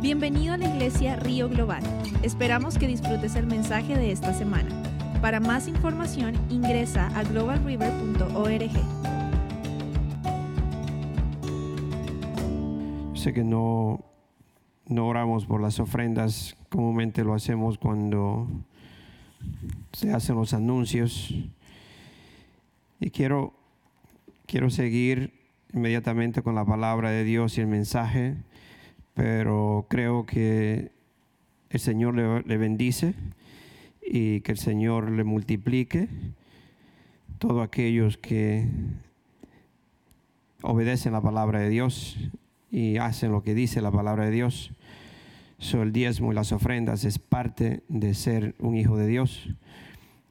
[0.00, 1.82] Bienvenido a la iglesia Río Global.
[2.22, 4.68] Esperamos que disfrutes el mensaje de esta semana.
[5.22, 8.70] Para más información ingresa a globalriver.org.
[13.14, 14.04] Sé que no,
[14.86, 18.48] no oramos por las ofrendas, comúnmente lo hacemos cuando
[19.92, 21.34] se hacen los anuncios.
[23.00, 23.54] Y quiero,
[24.46, 25.32] quiero seguir
[25.72, 28.36] inmediatamente con la palabra de Dios y el mensaje,
[29.16, 30.92] pero creo que
[31.70, 33.14] el Señor le, bendice
[34.02, 36.08] y que el Señor le multiplique
[37.38, 38.68] todos aquellos que
[40.60, 42.18] obedecen la palabra de Dios
[42.70, 44.72] y hacen lo que dice la palabra de Dios.
[45.58, 49.48] So, el diezmo y las ofrendas es parte de ser un hijo de Dios.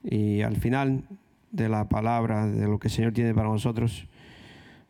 [0.04, 1.06] Y al final
[1.52, 4.08] de la palabra, de lo que el Señor tiene para nosotros,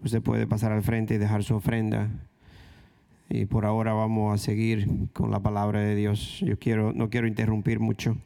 [0.04, 2.10] usted puede pasar al frente y dejar su ofrenda.
[3.30, 6.40] Y por ahora vamos a seguir con la palabra de Dios.
[6.42, 8.18] Yo quiero, no quiero interrumpir mucho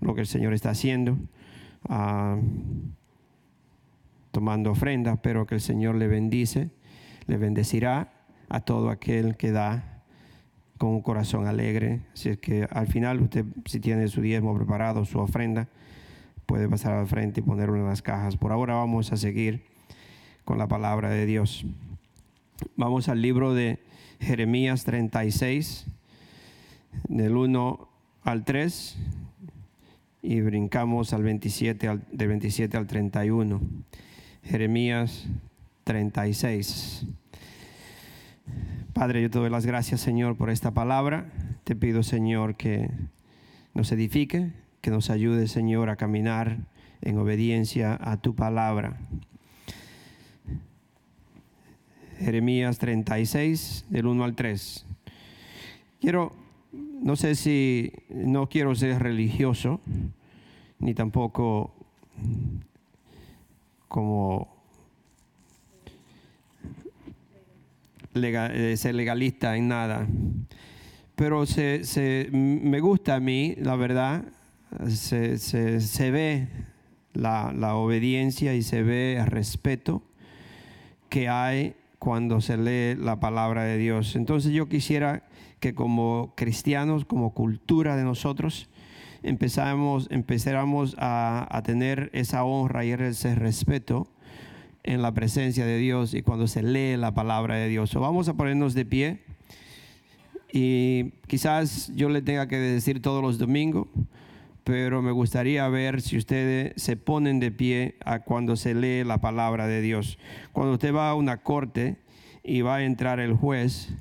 [0.00, 1.16] lo que el Señor está haciendo,
[1.88, 2.36] ah,
[4.30, 6.70] tomando ofrenda, pero que el Señor le bendice,
[7.26, 8.12] le bendecirá
[8.48, 10.02] a todo aquel que da
[10.76, 12.00] con un corazón alegre.
[12.12, 15.68] Así es que al final usted, si tiene su diezmo preparado, su ofrenda,
[16.44, 18.36] puede pasar al frente y ponerlo en las cajas.
[18.36, 19.62] Por ahora vamos a seguir
[20.44, 21.64] con la palabra de Dios.
[22.76, 23.78] Vamos al libro de
[24.22, 25.86] Jeremías 36,
[27.08, 27.88] del 1
[28.22, 28.96] al 3,
[30.22, 33.60] y brincamos al 27, al, del 27 al 31.
[34.44, 35.26] Jeremías
[35.82, 37.04] 36.
[38.92, 41.26] Padre, yo te doy las gracias, Señor, por esta palabra.
[41.64, 42.90] Te pido, Señor, que
[43.74, 46.58] nos edifique, que nos ayude, Señor, a caminar
[47.00, 49.00] en obediencia a tu palabra.
[52.22, 54.86] Jeremías 36, del 1 al 3.
[56.00, 56.32] Quiero,
[56.72, 59.80] no sé si, no quiero ser religioso,
[60.78, 61.74] ni tampoco
[63.88, 64.48] como
[68.14, 70.06] eh, ser legalista en nada,
[71.14, 74.24] pero se, me gusta a mí, la verdad,
[74.88, 76.48] se, se, se ve
[77.14, 80.02] la, la obediencia y se ve el respeto
[81.08, 84.16] que hay cuando se lee la palabra de Dios.
[84.16, 85.22] Entonces yo quisiera
[85.60, 88.68] que como cristianos, como cultura de nosotros,
[89.22, 90.08] empezáramos
[90.98, 94.08] a, a tener esa honra y ese respeto
[94.82, 97.90] en la presencia de Dios y cuando se lee la palabra de Dios.
[97.90, 99.20] So, vamos a ponernos de pie
[100.52, 103.86] y quizás yo le tenga que decir todos los domingos,
[104.64, 109.20] pero me gustaría ver si ustedes se ponen de pie a cuando se lee la
[109.20, 110.18] palabra de Dios.
[110.52, 111.96] Cuando usted va a una corte
[112.42, 113.92] y va a entrar el juez,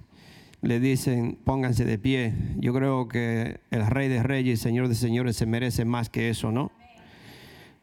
[0.62, 2.34] le dicen pónganse de pie.
[2.58, 6.52] Yo creo que el rey de reyes, señor de señores, se merece más que eso,
[6.52, 6.72] ¿no?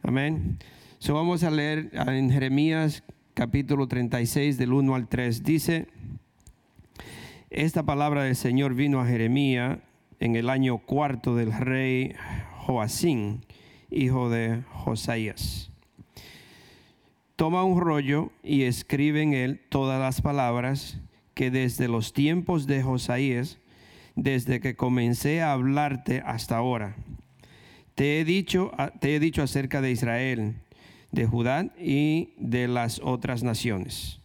[0.03, 0.59] Amén.
[0.99, 3.03] So vamos a leer en Jeremías
[3.35, 5.43] capítulo 36 del 1 al 3.
[5.43, 5.87] Dice,
[7.51, 9.79] esta palabra del Señor vino a Jeremías
[10.21, 12.15] en el año cuarto del rey
[12.69, 13.47] Joacín,
[13.91, 15.71] hijo de Josaías.
[17.35, 21.01] Toma un rollo y escribe en él todas las palabras
[21.33, 23.57] que desde los tiempos de Josaías,
[24.17, 26.95] desde que comencé a hablarte hasta ahora,
[27.95, 28.71] te he dicho,
[29.01, 30.57] te he dicho acerca de Israel
[31.11, 34.21] de Judá y de las otras naciones.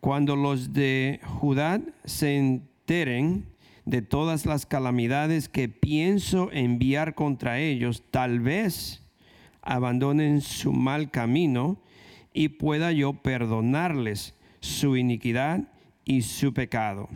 [0.00, 3.53] Cuando los de Judá se enteren
[3.84, 9.02] de todas las calamidades que pienso enviar contra ellos, tal vez
[9.62, 11.78] abandonen su mal camino
[12.32, 15.68] y pueda yo perdonarles su iniquidad
[16.04, 17.08] y su pecado.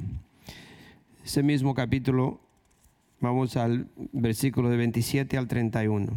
[1.24, 2.40] Ese mismo capítulo,
[3.20, 6.12] vamos al versículo de 27 al 31.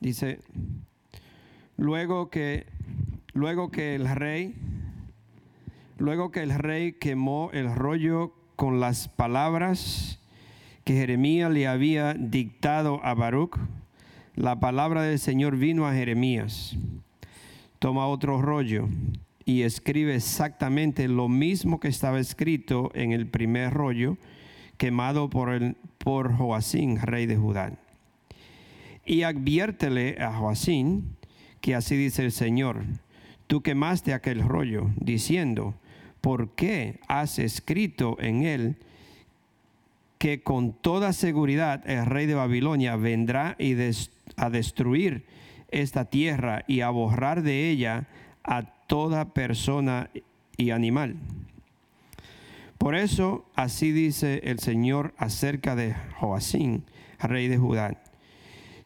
[0.00, 0.38] Dice,
[1.76, 2.66] luego que,
[3.34, 4.54] luego que el rey,
[6.00, 10.18] luego que el rey quemó el rollo con las palabras
[10.84, 13.56] que Jeremías le había dictado a Baruch,
[14.34, 16.76] la palabra del Señor vino a Jeremías.
[17.78, 18.88] Toma otro rollo
[19.44, 24.16] y escribe exactamente lo mismo que estaba escrito en el primer rollo
[24.76, 27.78] quemado por, el, por Joacín, rey de Judá
[29.10, 31.16] y adviértele a Joacín
[31.60, 32.84] que así dice el Señor,
[33.48, 35.74] tú quemaste aquel rollo diciendo,
[36.20, 38.76] ¿por qué has escrito en él
[40.18, 43.74] que con toda seguridad el rey de Babilonia vendrá y
[44.36, 45.24] a destruir
[45.70, 48.06] esta tierra y a borrar de ella
[48.44, 50.10] a toda persona
[50.56, 51.16] y animal.
[52.78, 56.84] Por eso así dice el Señor acerca de Joacín,
[57.18, 58.02] rey de Judá.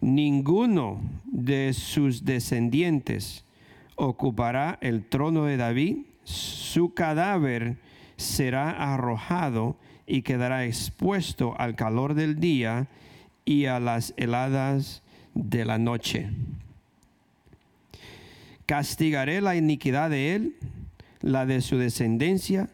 [0.00, 3.44] Ninguno de sus descendientes
[3.96, 7.76] ocupará el trono de David, su cadáver
[8.16, 9.76] será arrojado
[10.06, 12.88] y quedará expuesto al calor del día
[13.44, 15.02] y a las heladas
[15.34, 16.30] de la noche.
[18.66, 20.56] Castigaré la iniquidad de él,
[21.20, 22.68] la de su descendencia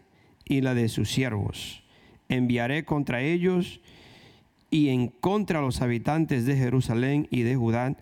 [0.45, 1.83] y la de sus siervos.
[2.29, 3.81] Enviaré contra ellos
[4.71, 7.97] y en contra de los habitantes de Jerusalén y de Judá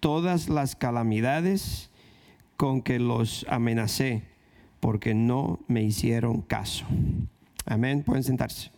[0.00, 1.90] todas las calamidades
[2.56, 4.22] con que los amenacé,
[4.80, 6.86] porque no me hicieron caso.
[7.66, 8.02] Amén.
[8.02, 8.70] Pueden sentarse.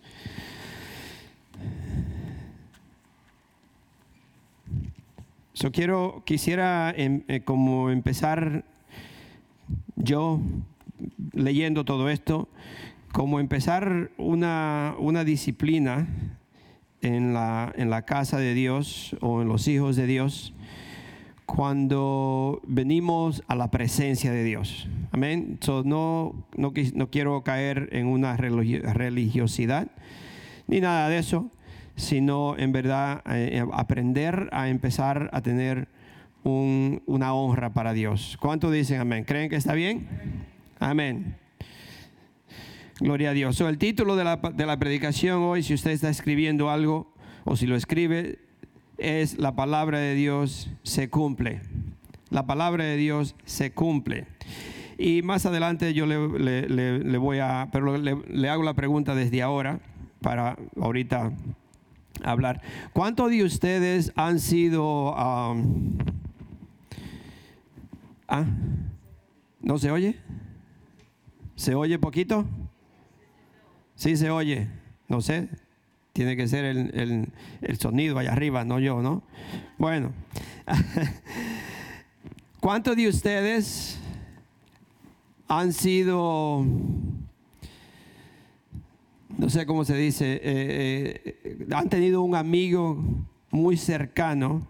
[5.54, 8.64] Yo quiero, quisiera em, eh, como empezar
[9.96, 10.40] yo
[11.32, 12.48] leyendo todo esto,
[13.12, 16.08] como empezar una, una disciplina
[17.00, 20.52] en la, en la casa de Dios o en los hijos de Dios
[21.46, 24.88] cuando venimos a la presencia de Dios.
[25.10, 25.58] Amén.
[25.66, 29.88] no, no, no, quiero caer en una religiosidad
[30.66, 31.50] ni nada de eso,
[31.96, 35.88] sino en verdad eh, aprender a empezar a tener
[36.44, 38.36] una honra para Dios.
[38.40, 39.24] ¿Cuánto dicen amén?
[39.24, 40.08] ¿Creen que está bien?
[40.80, 41.36] Amén.
[42.98, 43.60] Gloria a Dios.
[43.60, 47.12] el título de la, de la predicación hoy, si usted está escribiendo algo
[47.44, 48.38] o si lo escribe,
[49.02, 51.60] es la palabra de Dios se cumple.
[52.30, 54.26] La palabra de Dios se cumple.
[54.96, 59.80] Y más adelante yo le, voy a, pero le, hago la pregunta desde ahora
[60.20, 61.32] para ahorita
[62.22, 62.62] hablar.
[62.92, 65.12] ¿Cuántos de ustedes han sido...
[65.14, 65.98] Um,
[68.28, 68.44] ¿ah?
[69.60, 70.16] ¿No se oye?
[71.56, 72.46] ¿Se oye poquito?
[73.96, 74.68] Sí se oye,
[75.08, 75.48] no sé,
[76.12, 77.28] tiene que ser el,
[77.78, 79.22] sonido allá arriba, no yo, ¿no?
[79.78, 80.12] Bueno,
[82.60, 83.98] ¿cuántos de ustedes
[85.48, 86.64] han sido,
[89.36, 93.02] no sé cómo se dice, eh, eh, han tenido un amigo
[93.50, 94.66] muy cercano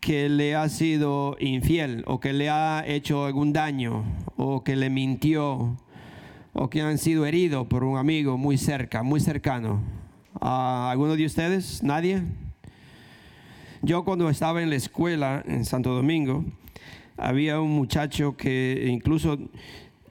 [0.00, 4.04] que le ha sido infiel o que le ha hecho algún daño
[4.36, 5.76] o que le mintió
[6.52, 10.03] o que han sido heridos por un amigo muy cerca, muy cercano.
[10.40, 11.82] ¿Alguno de ustedes?
[11.82, 12.22] ¿Nadie?
[13.82, 16.44] Yo cuando estaba en la escuela en Santo Domingo,
[17.16, 19.38] había un muchacho que incluso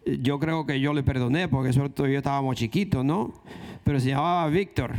[0.06, 3.34] yo creo que yo le perdoné porque eso todavía estábamos chiquitos, ¿no?
[3.84, 4.94] Pero se llamaba Víctor.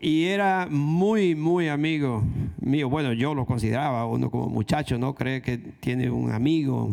[0.00, 2.22] Y era muy, muy amigo
[2.60, 2.88] mío.
[2.88, 5.14] Bueno, yo lo consideraba uno como muchacho, ¿no?
[5.14, 6.90] Cree que tiene un amigo.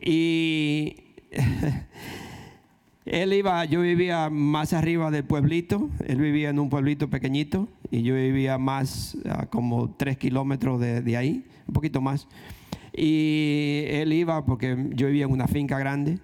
[0.00, 0.96] Y
[3.06, 8.02] Él iba, yo vivía más arriba del pueblito, él vivía en un pueblito pequeñito y
[8.02, 9.16] yo vivía más
[9.50, 12.26] como tres kilómetros de, ahí, un poquito más.
[12.92, 16.18] Y él iba, porque yo vivía en una finca grande,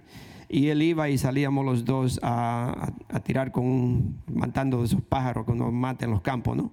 [0.48, 2.92] y él iba y salíamos los dos a,
[3.22, 6.72] tirar con un, matando esos pájaros que uno mata en los campos, ¿no?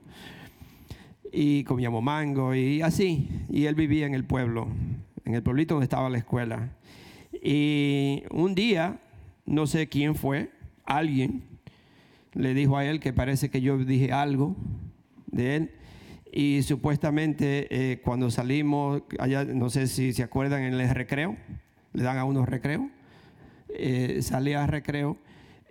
[1.32, 3.30] Y comíamos mango y así.
[3.48, 4.70] Y él vivía en el pueblo,
[5.24, 6.72] en el pueblito donde estaba la escuela.
[7.44, 9.00] Y un día
[9.50, 10.52] no sé quién fue,
[10.86, 11.42] alguien
[12.34, 14.56] le dijo a él que parece que yo dije algo
[15.26, 15.72] de él.
[16.32, 21.36] Y supuestamente eh, cuando salimos, allá, no sé si se acuerdan, en el recreo,
[21.94, 22.86] le dan a unos recreos,
[23.70, 25.18] eh, salí a recreo,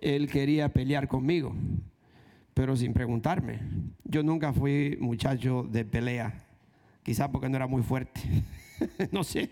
[0.01, 1.55] él quería pelear conmigo,
[2.53, 3.59] pero sin preguntarme.
[4.03, 6.45] Yo nunca fui muchacho de pelea,
[7.03, 8.19] quizás porque no era muy fuerte.
[9.11, 9.51] no sé,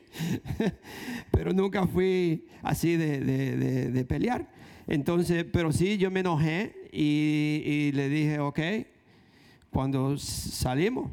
[1.31, 4.47] pero nunca fui así de, pelear.
[4.87, 8.59] Entonces, pero sí, yo me enojé y, le dije, ok,
[9.69, 11.09] cuando salimos.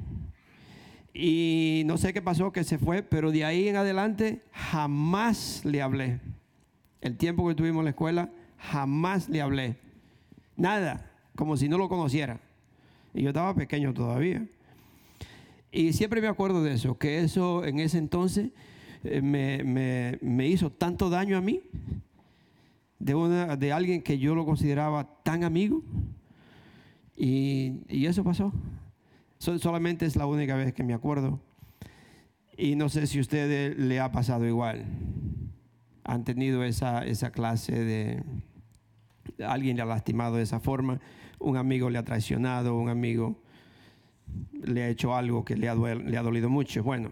[1.12, 5.80] Y no sé qué pasó, que se fue, pero de ahí en adelante jamás le
[5.80, 6.20] hablé.
[7.00, 9.76] El tiempo que tuvimos en la escuela, jamás le hablé.
[10.56, 12.40] Nada, como si no lo conociera.
[13.12, 14.44] Y yo estaba pequeño todavía.
[15.74, 18.52] Y siempre me acuerdo de eso, que eso en ese entonces
[19.02, 21.62] eh, me, hizo tanto daño a mí,
[23.00, 25.82] de, una, de alguien que yo lo consideraba tan amigo.
[27.16, 28.52] Y, eso pasó.
[29.40, 31.40] solamente es la única vez que me acuerdo.
[32.56, 34.84] Y no sé si a usted le ha pasado igual.
[36.04, 38.22] Han tenido esa, esa clase de...
[39.44, 41.00] Alguien le ha lastimado de esa forma,
[41.40, 43.42] un amigo le ha traicionado, un amigo
[44.52, 46.82] le ha hecho algo que le ha, le ha dolido mucho.
[46.82, 47.10] Bueno,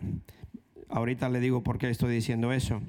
[0.88, 2.80] ahorita le digo por qué estoy diciendo eso.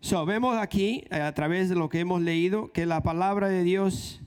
[0.00, 3.62] So, vemos aquí, eh, a través de lo que hemos leído, que la palabra de
[3.62, 4.22] Dios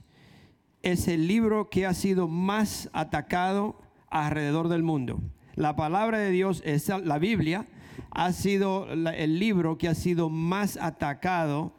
[0.82, 5.20] es el libro que ha sido más atacado alrededor del mundo.
[5.56, 7.66] La palabra de Dios, es la Biblia,
[8.10, 11.74] ha sido el libro que ha sido más atacado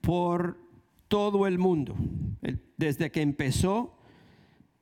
[0.00, 0.58] por
[1.08, 1.94] todo el mundo.
[2.76, 3.95] Desde que empezó,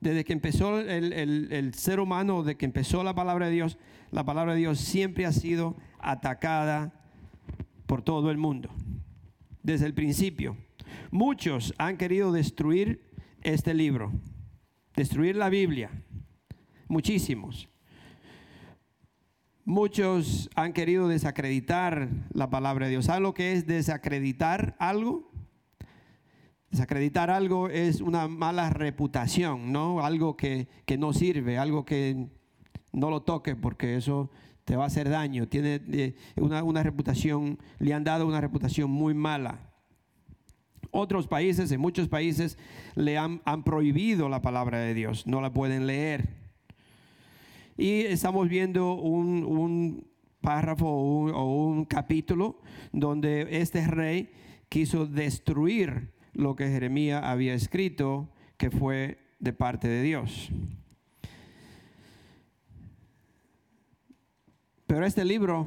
[0.09, 3.79] desde que empezó el, el, ser humano, desde que empezó la palabra de Dios,
[4.11, 6.93] la palabra de Dios siempre ha sido atacada
[7.87, 8.69] por todo el mundo.
[9.63, 10.57] Desde el principio.
[11.09, 13.01] Muchos han querido destruir
[13.41, 14.11] este libro,
[14.95, 15.89] destruir la Biblia.
[16.87, 17.67] Muchísimos.
[19.63, 23.05] Muchos han querido desacreditar la palabra de Dios.
[23.05, 25.31] ¿Saben lo que es desacreditar algo?
[26.75, 30.01] Desacreditar algo es una mala reputación, ¿no?
[30.01, 30.67] Algo que,
[30.99, 32.27] no sirve, algo que
[32.91, 34.29] no lo toque porque eso
[34.65, 35.47] te va a hacer daño.
[35.47, 39.71] Tiene eh, una, reputación, le han dado una reputación muy mala.
[40.91, 42.57] Otros países, en muchos países,
[42.95, 46.27] le han, han prohibido la palabra de Dios, no la pueden leer.
[47.77, 50.05] Y estamos viendo un,
[50.41, 52.59] párrafo o un, capítulo
[52.91, 54.29] donde este rey
[54.67, 60.49] quiso destruir lo que Jeremías había escrito, que fue de parte de Dios.
[64.87, 65.65] Pero este libro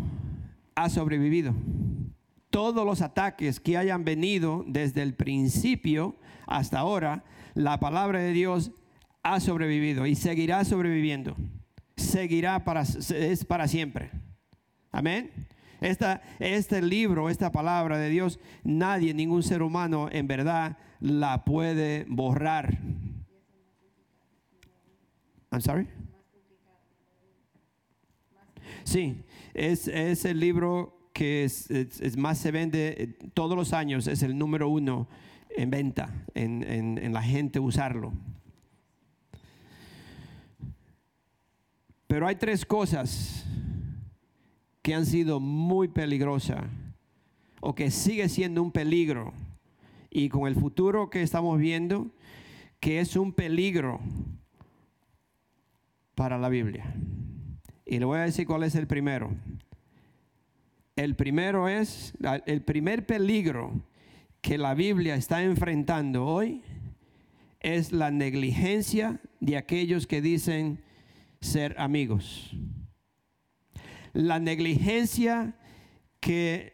[0.74, 1.54] ha sobrevivido.
[2.50, 8.70] Todos los ataques que hayan venido desde el principio hasta ahora, la palabra de Dios
[9.22, 11.36] ha sobrevivido y seguirá sobreviviendo
[11.98, 14.10] seguirá para, es para siempre.
[14.90, 15.37] Amén.
[15.80, 22.04] Esta, este libro, esta palabra de Dios, nadie, ningún ser humano en verdad la puede
[22.08, 22.78] borrar.
[25.50, 25.88] I'm sorry.
[28.84, 29.22] Sí,
[29.54, 34.22] es, es el libro que es, es, más se vende eh, todos los años, es
[34.22, 35.08] el número uno
[35.50, 38.12] en venta, en, en, en la gente usarlo.
[42.06, 43.44] Pero hay tres cosas
[44.88, 46.64] que han sido muy peligrosas
[47.60, 49.34] o que sigue siendo un peligro
[50.08, 52.10] y con el futuro que estamos viendo
[52.80, 54.00] que es un peligro
[56.14, 56.94] para la Biblia.
[57.84, 59.30] Y le voy a decir cuál es el primero.
[60.96, 62.14] El primero es,
[62.46, 63.84] el primer peligro
[64.40, 66.62] que la Biblia está enfrentando hoy
[67.60, 70.80] es la negligencia de aquellos que dicen
[71.42, 72.56] ser amigos.
[74.18, 75.54] La negligencia
[76.18, 76.72] que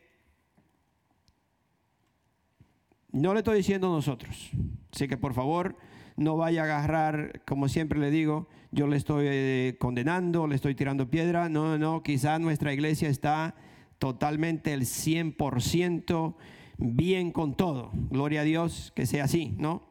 [3.12, 4.50] no le estoy diciendo nosotros.
[4.90, 5.76] Así que por favor
[6.16, 10.74] no vaya a agarrar, como siempre le digo, yo le estoy eh, condenando, le estoy
[10.74, 11.50] tirando piedra.
[11.50, 13.54] No, no, quizá nuestra iglesia está
[13.98, 16.36] totalmente el 100%
[16.78, 17.90] bien con todo.
[17.92, 19.82] Gloria a Dios que sea así, ¿no?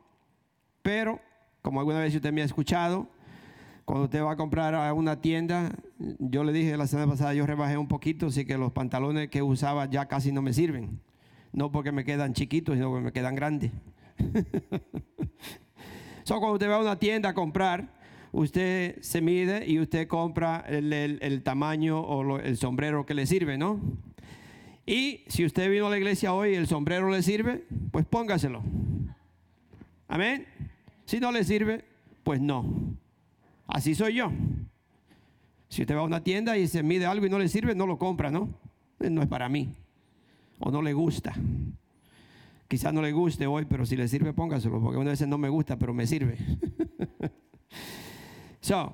[0.82, 1.22] Pero,
[1.62, 3.10] como alguna vez usted me ha escuchado,
[3.86, 5.72] cuando usted va a comprar a una tienda,
[6.20, 9.42] yo le dije la semana pasada, yo rebajé un poquito, así que los pantalones que
[9.42, 11.02] usaba ya casi no me sirven.
[11.52, 13.72] No porque me quedan chiquitos, sino porque me quedan grandes.
[16.24, 17.94] so, cuando usted va a una tienda a comprar,
[18.32, 23.82] usted se mide y usted compra el, tamaño o el sombrero que le sirve, ¿no?
[24.86, 28.64] Y si usted vino a la iglesia hoy y el sombrero le sirve, pues póngaselo.
[30.08, 30.48] Amén.
[31.06, 31.86] Si no le sirve,
[32.24, 32.94] pues no.
[33.74, 34.32] Así soy yo.
[35.68, 37.88] Si usted va a una tienda y se mide algo y no le sirve, no
[37.88, 38.48] lo compra, ¿no?
[39.00, 39.74] Eh, no es para mí.
[40.60, 41.34] O no le gusta.
[42.68, 45.50] Quizás no le guste hoy, pero si le sirve, póngaselo, porque una vez no me
[45.50, 46.38] gusta, pero me sirve.
[48.62, 48.94] so,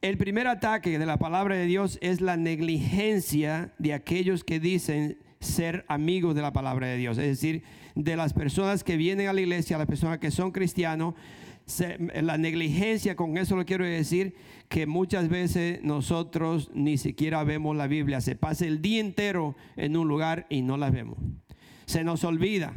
[0.00, 5.18] el primer ataque de la palabra de Dios es la negligencia de aquellos que dicen
[5.40, 7.18] ser amigos de la palabra de Dios.
[7.18, 7.64] Es decir,
[7.96, 11.14] de las personas que vienen a la iglesia, las personas que son cristianos,
[12.22, 14.34] la negligencia, con eso lo quiero decir,
[14.68, 18.20] que muchas veces nosotros ni siquiera vemos la Biblia.
[18.20, 21.18] Se pasa el día entero en un lugar y no la vemos.
[21.86, 22.72] Se nos olvida.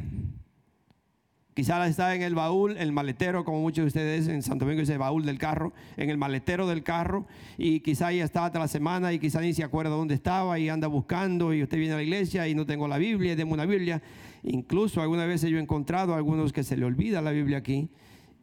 [1.53, 4.97] Quizás está en el baúl, el maletero, como muchos de ustedes en Santo Domingo dice
[4.97, 7.27] baúl del carro, en el maletero del carro,
[7.57, 10.67] y quizá ya estaba hasta la semana y quizá ni se acuerda dónde estaba y
[10.67, 13.53] anda buscando y usted viene a la iglesia y no tengo la Biblia, y demos
[13.53, 14.01] una Biblia.
[14.43, 17.89] Incluso algunas veces yo he encontrado a algunos que se le olvida la Biblia aquí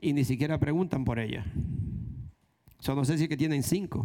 [0.02, 1.46] y ni siquiera preguntan por ella.
[2.80, 4.04] Yo no sé si que tienen cinco,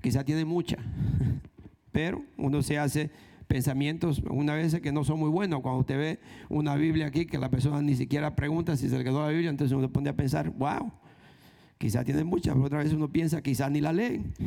[0.00, 0.78] quizá tienen mucha,
[1.92, 3.10] pero uno se hace
[3.48, 5.60] pensamientos una vez que no son muy buenos.
[5.60, 9.04] Cuando usted ve una Biblia aquí que la persona ni siquiera pregunta si se le
[9.04, 10.92] quedó la Biblia, entonces uno pone a pensar, wow,
[11.76, 14.32] quizá tienen muchas, pero otra vez uno piensa, quizá ni la leen.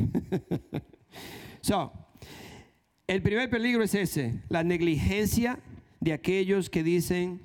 [3.06, 5.58] El primer peligro es ese, la negligencia
[6.00, 7.40] de aquellos que dicen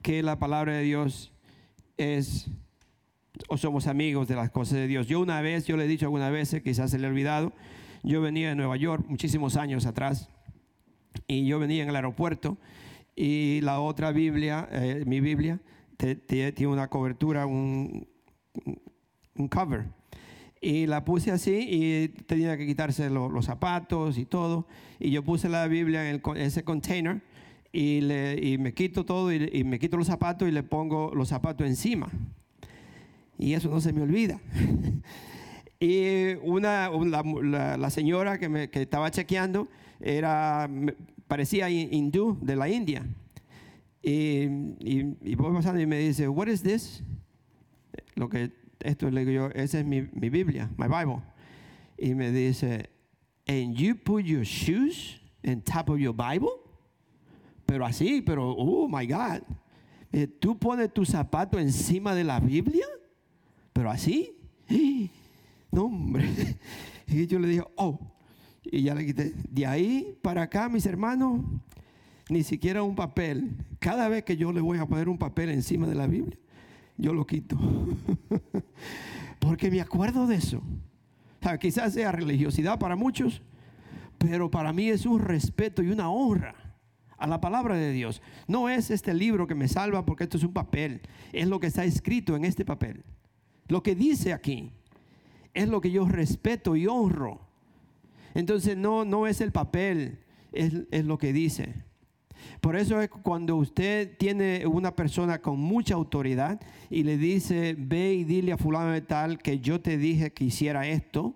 [0.00, 1.32] que la palabra de Dios
[1.98, 2.50] es
[3.48, 5.06] o somos amigos de las cosas de Dios.
[5.06, 7.52] Yo una vez, yo le he dicho algunas veces, quizás se le ha olvidado,
[8.02, 10.28] yo venía de Nueva York muchísimos años atrás
[11.26, 12.58] y yo venía en el aeropuerto
[13.14, 15.60] y la otra Biblia, eh, mi Biblia,
[15.96, 18.06] tiene una cobertura, un,
[19.34, 19.86] un cover.
[20.60, 24.66] Y la puse así y tenía que quitarse los zapatos y todo.
[24.98, 27.22] Y yo puse la Biblia en ese container
[27.72, 31.12] y, le, y, me quito todo y, y, me quito los zapatos y le pongo
[31.14, 32.10] los zapatos encima.
[33.38, 34.40] Y eso no se me olvida.
[35.80, 39.68] y una, la, la, señora que, me, que estaba chequeando
[40.00, 40.68] era,
[41.28, 43.06] parecía hindú de la India.
[44.02, 44.44] Y,
[44.80, 47.02] y, y voy pasando y me dice, what is this?
[48.14, 51.22] Lo que esto le digo yo, esa es mi, mi Biblia, my Bible.
[51.96, 52.88] Y me dice,
[53.46, 56.67] and you put your shoes on top of your Bible?
[57.68, 59.42] Pero así, pero, oh my God.
[60.10, 62.86] Eh, ¿Tú pones tu zapato encima de la Biblia?
[63.74, 64.34] Pero así.
[65.70, 66.26] No, hombre.
[67.06, 68.00] Y yo le dije, oh.
[68.64, 69.34] Y ya le quité.
[69.50, 71.42] De ahí para acá, mis hermanos,
[72.30, 73.50] ni siquiera un papel.
[73.78, 76.38] Cada vez que yo le voy a poner un papel encima de la Biblia,
[76.96, 77.58] yo lo quito.
[79.40, 80.62] Porque me acuerdo de eso.
[81.60, 83.42] quizás sea religiosidad para muchos,
[84.16, 86.67] pero para mí es un respeto y una honra
[87.18, 88.22] a la palabra de Dios.
[88.46, 91.66] No es este libro que me salva porque esto es un papel, es lo que
[91.66, 93.04] está escrito en este papel.
[93.66, 94.72] Lo que dice aquí
[95.52, 97.40] es lo que yo respeto y honro.
[98.34, 100.20] Entonces no, no es el papel,
[100.52, 101.74] es, es lo que dice.
[102.60, 108.14] Por eso es cuando usted tiene una persona con mucha autoridad y le dice, ve
[108.14, 111.34] y dile a fulano de tal que yo te dije que hiciera esto,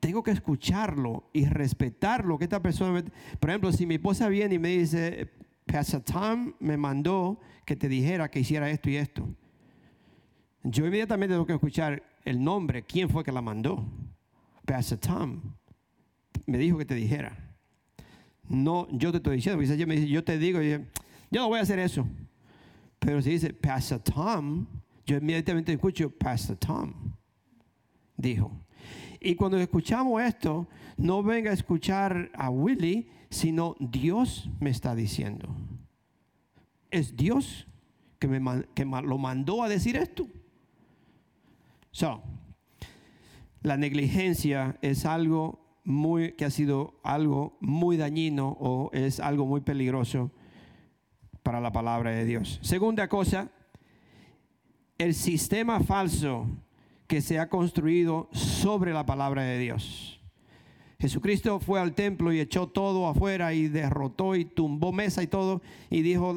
[0.00, 3.02] tengo que escucharlo y respetarlo que esta persona,
[3.40, 5.30] por ejemplo, si mi esposa viene y me dice,
[5.66, 9.28] Pastor Tom me mandó que te dijera que hiciera esto y esto.
[10.62, 13.84] Yo inmediatamente tengo que escuchar el nombre, quién fue que la mandó.
[14.64, 15.40] Pastor Tom
[16.46, 17.36] me dijo que te dijera.
[18.48, 20.78] No, yo te estoy diciendo, yo te digo, yo,
[21.30, 22.06] no voy a hacer eso.
[22.98, 24.66] Pero si dice Pastor Tom,
[25.04, 26.92] yo inmediatamente escucho Pastor Tom,
[28.16, 28.65] dijo.
[29.26, 35.48] Y cuando escuchamos esto, no venga a escuchar a Willy, sino Dios me está diciendo.
[36.92, 37.66] Es Dios
[38.20, 40.28] que, me, que lo mandó a decir esto.
[41.90, 42.22] So,
[43.62, 49.60] la negligencia es algo muy, que ha sido algo muy dañino o es algo muy
[49.60, 50.30] peligroso
[51.42, 52.60] para la palabra de Dios.
[52.62, 53.50] Segunda cosa,
[54.98, 56.46] el sistema falso
[57.06, 60.20] que se ha construido sobre la palabra de Dios.
[60.98, 65.60] Jesucristo fue al templo y echó todo afuera y derrotó y tumbó mesa y todo
[65.90, 66.34] y dijo,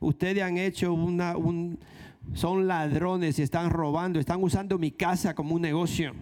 [0.00, 1.78] ustedes han hecho una, un,
[2.32, 6.14] son ladrones y están robando, están usando mi casa como un negocio.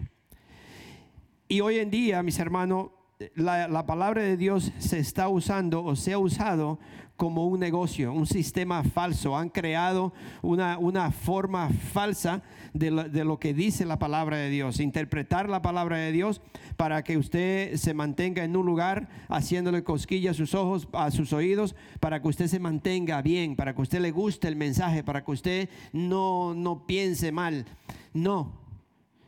[1.47, 2.89] Y hoy en día, mis hermanos,
[3.35, 6.79] la, palabra de Dios se está usando o se ha usado
[7.17, 9.35] como un negocio, un sistema falso.
[9.35, 14.49] Han creado una, una forma falsa de lo, de lo, que dice la palabra de
[14.49, 14.79] Dios.
[14.79, 16.41] Interpretar la palabra de Dios
[16.77, 21.33] para que usted se mantenga en un lugar haciéndole cosquillas a sus ojos, a sus
[21.33, 25.25] oídos, para que usted se mantenga bien, para que usted le guste el mensaje, para
[25.25, 27.65] que usted no, no piense mal.
[28.13, 28.53] No,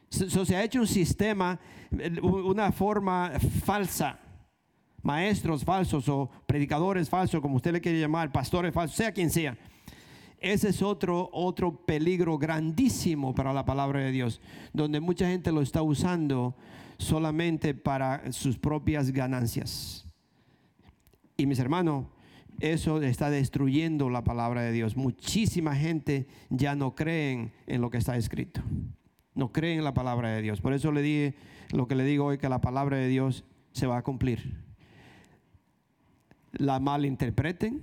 [0.10, 1.60] se ha hecho un sistema,
[2.21, 3.34] una forma
[3.65, 4.19] falsa.
[5.02, 9.58] Maestros falsos o predicadores falsos, como usted le quiere llamar, pastores falsos, sea quien sea.
[10.40, 14.42] Ese es otro, otro peligro grandísimo para la palabra de Dios,
[14.74, 16.56] donde mucha gente lo está usando
[16.98, 20.08] solamente para sus propias ganancias.
[21.36, 22.06] Y mis hermanos,
[22.60, 24.98] eso está destruyendo la palabra de Dios.
[24.98, 28.62] Muchísima gente ya no creen en lo que está escrito
[29.40, 30.62] no creen en la palabra de Dios.
[30.62, 31.36] Por eso le dije
[31.72, 34.68] lo que le digo hoy, que la palabra de Dios se va a cumplir.
[36.54, 37.82] La malinterpreten,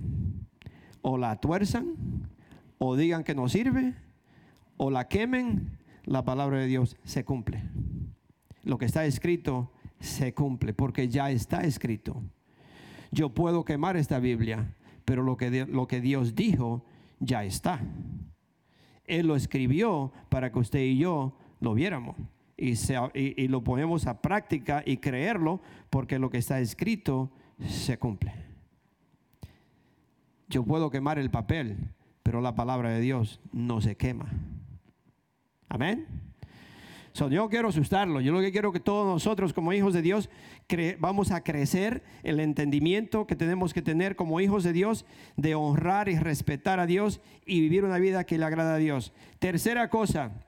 [1.01, 1.93] o la tuerzan,
[2.77, 3.93] o digan que no sirve,
[4.77, 7.63] o la quemen, la palabra de Dios se cumple.
[8.63, 12.21] Lo que está escrito se cumple, porque ya está escrito.
[13.11, 14.75] Yo puedo quemar esta Biblia,
[15.05, 16.83] pero lo que, lo que Dios dijo
[17.19, 17.81] ya está.
[19.05, 22.15] Él lo escribió para que usted y yo lo viéramos
[22.57, 22.73] y,
[23.13, 28.46] y, lo ponemos a práctica y creerlo porque lo que está escrito se cumple.
[30.47, 31.77] Yo puedo quemar el papel,
[32.23, 34.31] pero la palabra de Dios no se quema.
[35.69, 36.27] Amén.
[37.17, 38.21] So, yo quiero asustarlo.
[38.21, 40.29] Yo lo que quiero que todos nosotros como hijos de Dios
[40.99, 45.03] vamos a crecer el entendimiento que tenemos que tener como hijos de Dios
[45.35, 49.13] de honrar y respetar a Dios y vivir una vida que le agrada a Dios.
[49.39, 50.45] Tercera cosa,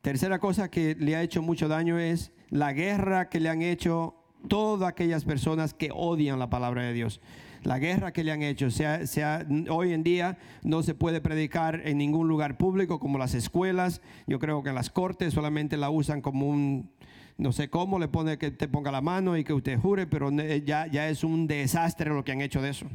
[0.00, 4.23] tercera cosa que le ha hecho mucho daño es la guerra que le han hecho
[4.48, 7.20] todas aquellas personas que odian la palabra de Dios
[7.64, 8.70] la guerra que le han hecho.
[8.70, 13.34] Sea, sea, hoy en día no se puede predicar en ningún lugar público como las
[13.34, 14.00] escuelas.
[14.26, 16.90] Yo creo que las cortes solamente la usan como un,
[17.36, 20.30] no sé cómo, le pone que te ponga la mano y que usted jure, pero
[20.30, 22.86] ya, ya es un desastre lo que han hecho de eso.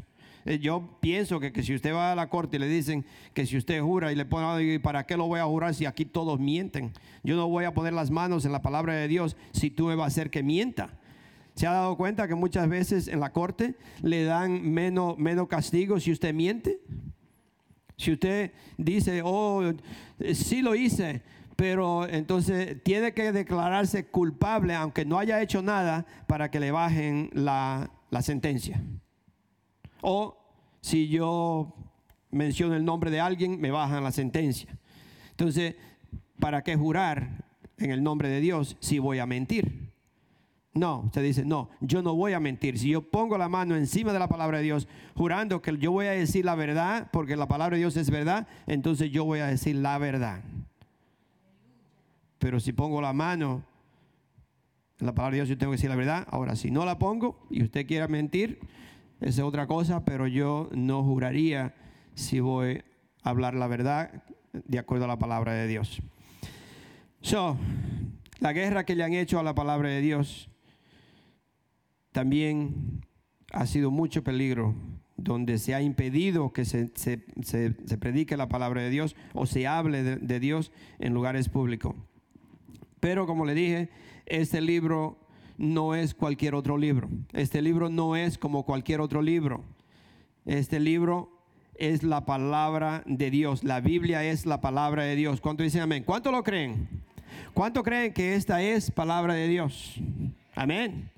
[0.46, 3.46] Eh, yo pienso que, que, si usted va a la corte y le dicen que
[3.46, 6.40] si usted jura y le pone, ¿para qué lo voy a jurar si aquí todos
[6.40, 6.94] mienten?
[7.24, 9.96] Yo no voy a poner las manos en la palabra de Dios si tú me
[9.96, 10.98] vas a hacer que mienta.
[11.60, 16.00] ¿Se ha dado cuenta que muchas veces en la corte le dan menos, menos castigo
[16.00, 16.80] si usted miente?
[17.98, 19.74] Si usted dice, oh,
[20.34, 21.22] sí lo hice,
[21.58, 27.30] pero entonces tiene que declararse culpable aunque no haya hecho nada para que le bajen
[27.34, 28.82] la, la sentencia.
[30.00, 30.38] O
[30.80, 31.76] si yo
[32.32, 34.78] menciono el nombre de alguien, me bajan la sentencia.
[35.32, 35.76] Entonces,
[36.40, 37.44] ¿para qué jurar
[37.80, 39.89] en el nombre de Dios si voy a mentir?
[40.80, 42.80] No, usted dice, no, yo no voy a mentir.
[42.80, 46.06] Si yo pongo la mano encima de la palabra de Dios, jurando que yo voy
[46.06, 49.48] a decir la verdad, porque la palabra de Dios es verdad, entonces yo voy a
[49.48, 50.42] decir la verdad.
[52.38, 53.62] Pero si pongo la mano
[55.02, 56.26] en la palabra de Dios, yo tengo que decir la verdad.
[56.32, 58.62] Ahora, si no la pongo y usted quiera mentir,
[59.20, 61.76] esa es otra cosa, pero yo no juraría
[62.16, 62.86] si voy
[63.22, 66.02] a hablar la verdad de acuerdo a la palabra de Dios.
[67.20, 67.58] So,
[68.40, 70.49] la guerra que le han hecho a la palabra de Dios
[72.12, 73.02] también
[73.52, 74.76] ha sido mucho peligro
[75.24, 76.90] donde se ha impedido que se,
[78.00, 81.96] predique la palabra de Dios o se hable de, Dios en lugares públicos.
[83.00, 83.90] Pero como le dije,
[84.26, 85.20] este libro
[85.58, 87.10] no es cualquier otro libro.
[87.34, 89.64] Este libro no es como cualquier otro libro.
[90.46, 91.32] Este libro
[91.76, 93.64] es la palabra de Dios.
[93.64, 95.42] La Biblia es la palabra de Dios.
[95.42, 96.04] ¿Cuánto dicen amén?
[96.04, 96.88] ¿Cuánto lo creen?
[97.54, 99.96] ¿Cuánto creen que esta es palabra de Dios?
[100.56, 101.10] Amén.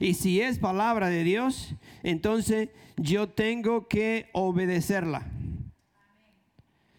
[0.00, 5.30] Y si es palabra de Dios, entonces yo tengo que obedecerla.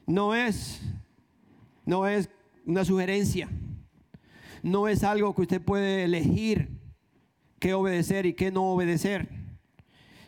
[0.07, 0.81] No es,
[1.85, 2.29] no es
[2.65, 3.49] una sugerencia.
[4.63, 6.69] No es algo que usted puede elegir
[7.59, 9.29] qué obedecer y qué no obedecer.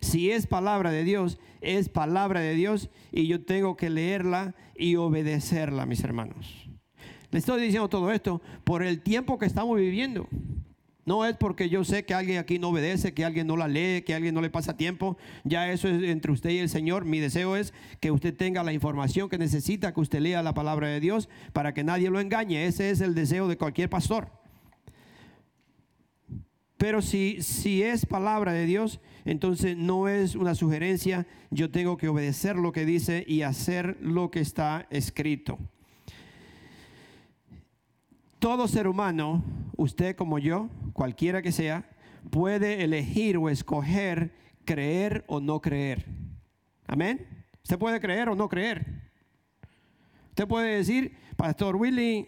[0.02, 4.96] Si es palabra de Dios, es palabra de Dios y yo tengo que leerla y
[4.96, 6.70] obedecerla, mis hermanos.
[7.32, 10.28] Le estoy diciendo todo esto por el tiempo que estamos viviendo.
[11.08, 14.02] No es porque yo sé que alguien aquí no obedece, que alguien no la lee,
[14.02, 15.18] que alguien no le pasa tiempo.
[15.46, 17.06] Ya eso es entre usted y el Señor.
[17.06, 20.90] Mi deseo es que usted tenga la información que necesita, que usted lea la palabra
[20.90, 22.66] de Dios para que nadie lo engañe.
[22.66, 24.30] Ese es el deseo de cualquier pastor.
[26.76, 31.26] Pero si, si es palabra de Dios, entonces no es una sugerencia.
[31.52, 35.58] Yo tengo que obedecer lo que dice y hacer lo que está escrito.
[38.40, 39.44] Todo ser humano,
[39.78, 41.90] usted como yo, cualquiera que sea,
[42.30, 44.32] puede elegir o escoger
[44.68, 46.06] creer o no creer.
[46.86, 47.26] Amén.
[47.64, 49.10] Usted puede creer o no creer.
[50.30, 52.28] Usted puede decir, Pastor Willy,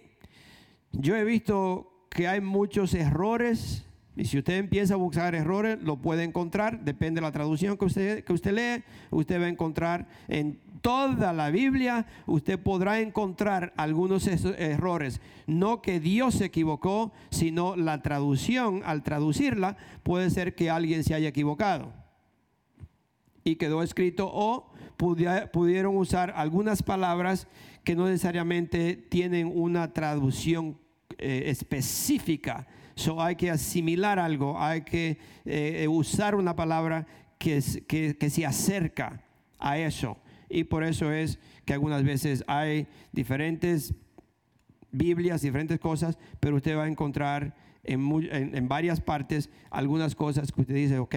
[0.92, 6.02] yo he visto que hay muchos errores y si usted empieza a buscar errores, lo
[6.02, 10.08] puede encontrar, depende de la traducción que usted, que usted lee, usted va a encontrar
[10.28, 15.22] en toda la Biblia, usted podrá encontrar algunos errores.
[15.48, 21.14] No que Dios se equivocó, sino la traducción, al traducirla, puede ser que alguien se
[21.14, 21.94] haya equivocado.
[23.44, 27.48] Y quedó escrito o pudieron usar algunas palabras
[27.84, 30.78] que no necesariamente tienen una traducción
[31.18, 32.68] eh, específica
[33.00, 39.24] So hay que asimilar algo, hay que eh, usar una palabra que, que, se acerca
[39.58, 40.18] a eso.
[40.50, 43.94] Y por eso es que algunas veces hay diferentes
[44.92, 50.62] Biblias, diferentes cosas, pero usted va a encontrar en, en, varias partes algunas cosas que
[50.62, 51.16] usted dice, ok,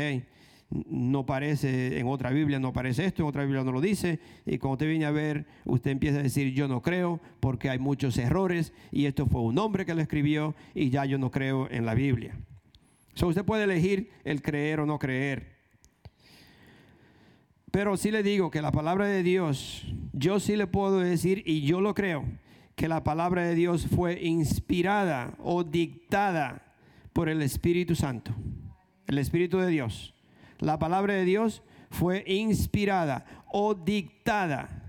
[0.70, 4.58] no parece, en otra Biblia no aparece esto, en otra Biblia no lo dice, y
[4.58, 8.16] cuando usted viene a ver, usted empieza a decir, yo no creo, porque hay muchos
[8.18, 11.84] errores, y esto fue un hombre que lo escribió, y ya yo no creo en
[11.84, 12.36] la Biblia.
[13.14, 15.51] So, usted puede elegir el creer o no creer.
[17.72, 21.62] Pero sí le digo que la palabra de Dios, yo sí le puedo decir, y
[21.62, 22.24] yo lo creo,
[22.76, 26.74] que la palabra de Dios fue inspirada o dictada
[27.14, 28.34] por el Espíritu Santo,
[29.06, 30.14] el Espíritu de Dios.
[30.58, 34.81] La palabra de Dios fue inspirada o dictada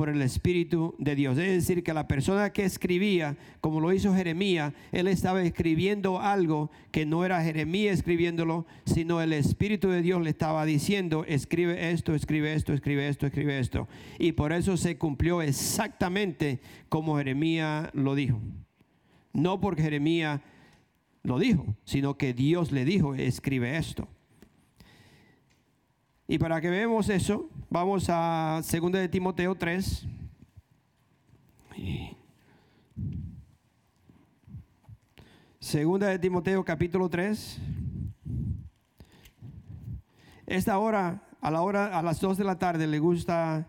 [0.00, 1.36] por el Espíritu de Dios.
[1.36, 6.70] Es decir, que la persona que escribía, como lo hizo Jeremías, él estaba escribiendo algo
[6.90, 12.14] que no era Jeremías escribiéndolo, sino el Espíritu de Dios le estaba diciendo, escribe esto,
[12.14, 13.88] escribe esto, escribe esto, escribe esto.
[14.18, 18.40] Y por eso se cumplió exactamente como Jeremías lo dijo.
[19.34, 20.40] No porque Jeremías
[21.22, 24.08] lo dijo, sino que Dios le dijo, escribe esto.
[26.30, 30.06] Y para que veamos eso, vamos a 2 de Timoteo 3.
[35.58, 37.58] Segunda de Timoteo capítulo 3.
[40.46, 43.66] Esta hora, a la hora, a las 2 de la tarde, le gusta.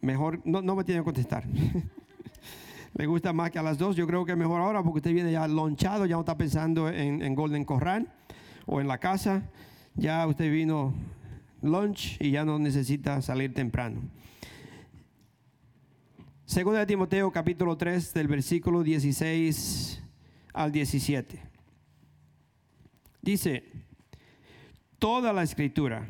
[0.00, 1.44] Mejor, no, no me tiene que contestar.
[2.94, 3.94] le gusta más que a las 2.
[3.94, 7.22] Yo creo que mejor ahora porque usted viene ya lonchado, ya no está pensando en,
[7.22, 8.12] en Golden Corral
[8.66, 9.48] o en la casa
[9.94, 10.94] ya usted vino
[11.62, 14.00] lunch y ya no necesita salir temprano.
[16.44, 20.02] Segunda de Timoteo capítulo 3 del versículo 16
[20.52, 21.40] al 17.
[23.22, 23.64] Dice,
[24.98, 26.08] toda la escritura,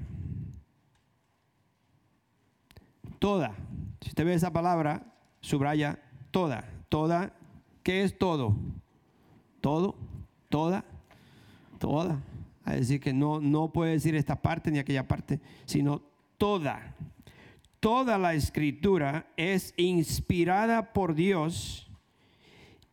[3.19, 3.55] toda,
[4.01, 5.05] si usted ve esa palabra,
[5.41, 5.99] subraya
[6.31, 7.35] toda, toda,
[7.83, 8.57] ¿qué es todo?
[9.61, 9.97] Todo,
[10.49, 10.85] toda,
[11.79, 12.23] toda
[12.65, 16.03] a decir que no, no puede decir esta parte ni aquella parte, sino
[16.39, 16.95] toda.
[17.81, 21.91] Toda la escritura es inspirada por Dios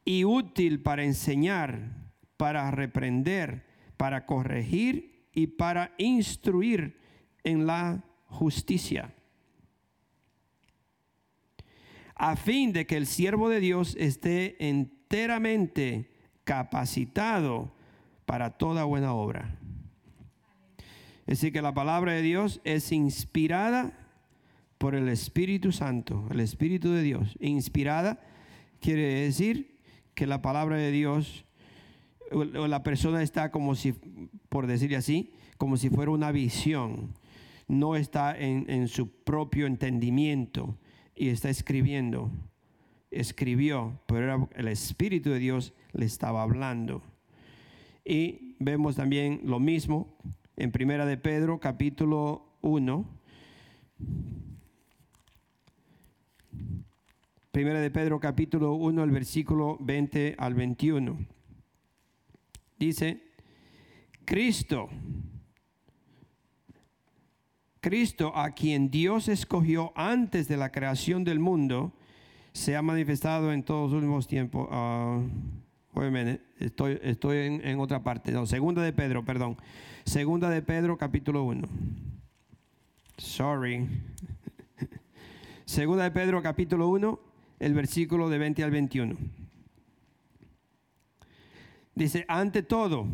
[0.06, 1.92] y útil para enseñar,
[2.38, 3.66] para reprender,
[3.98, 6.98] para corregir y para instruir
[7.44, 9.14] en la justicia.
[12.16, 16.10] A fin de que el siervo de Dios esté enteramente
[16.46, 17.77] capacitado
[18.28, 19.58] para toda buena obra.
[21.26, 23.98] Decir, que la palabra de Dios es inspirada
[24.78, 27.38] por el Espíritu Santo, el Espíritu de Dios.
[27.40, 28.20] Inspirada
[28.82, 29.80] quiere decir
[30.14, 31.46] que la palabra de Dios,
[32.32, 33.94] o la persona está como si,
[34.50, 37.14] por decir así, como si fuera una visión.
[37.70, 40.78] No está en, en su propio entendimiento
[41.16, 42.30] y está escribiendo.
[43.10, 47.02] Escribió, pero era el Espíritu de Dios le estaba hablando.
[48.10, 50.16] Y vemos también lo mismo
[50.56, 53.06] en Primera de Pedro, capítulo 1.
[57.52, 61.18] Primera de Pedro, capítulo 1, el versículo 20 al 21.
[62.80, 63.24] Dice,
[64.24, 64.88] Cristo,
[67.82, 71.92] Cristo a quien Dios escogió antes de la creación del mundo,
[72.54, 74.70] se ha manifestado en todos los últimos tiempos.
[76.00, 78.32] Ah, estoy, estoy en, otra parte.
[78.32, 79.58] No, segunda de Pedro, perdón.
[80.06, 81.68] Segunda de Pedro, capítulo 1.
[83.18, 83.88] Sorry.
[85.66, 87.20] Segunda de Pedro, capítulo 1,
[87.60, 89.16] el versículo de 20 al 21.
[91.96, 93.08] Dice, ante todo,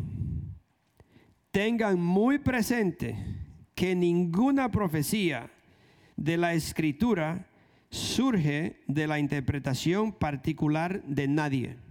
[1.50, 3.16] tengan muy presente
[3.74, 5.50] que ninguna profecía
[6.16, 7.46] de la escritura
[7.88, 11.83] surge de la interpretación particular de nadie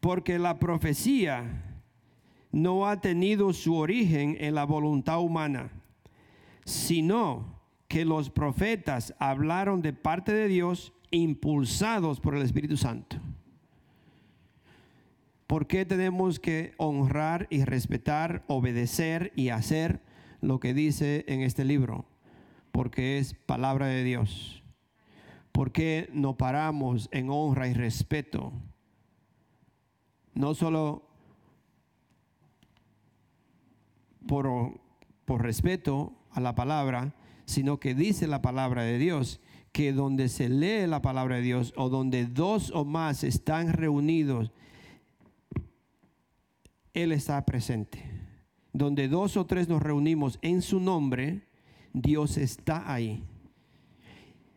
[0.00, 1.64] porque la profecía
[2.52, 5.70] no ha tenido su origen en la voluntad humana,
[6.64, 13.16] sino que los profetas hablaron de parte de Dios impulsados por el Espíritu Santo.
[15.46, 20.00] ¿Por qué tenemos que honrar y respetar, obedecer y hacer
[20.40, 22.06] lo que dice en este libro?
[22.70, 24.59] Porque es palabra de Dios.
[25.52, 28.52] ¿Por qué no paramos en honra y respeto?
[30.34, 31.02] No solo
[34.26, 34.80] por,
[35.24, 39.40] por respeto a la palabra, sino que dice la palabra de Dios
[39.72, 44.52] que donde se lee la palabra de Dios o donde dos o más están reunidos,
[46.92, 48.04] Él está presente.
[48.72, 51.48] Donde dos o tres nos reunimos en su nombre,
[51.92, 53.24] Dios está ahí.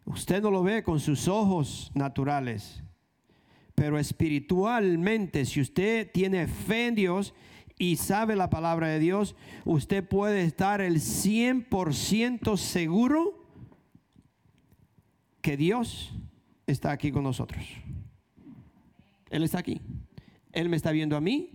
[0.05, 2.83] Usted no lo ve con sus ojos naturales,
[3.75, 7.33] pero espiritualmente, si usted tiene fe en Dios
[7.77, 9.35] y sabe la palabra de Dios,
[9.65, 13.47] usted puede estar el 100% seguro
[15.41, 16.13] que Dios
[16.67, 17.65] está aquí con nosotros.
[19.29, 19.81] Él está aquí.
[20.51, 21.49] Él me está viendo a mí,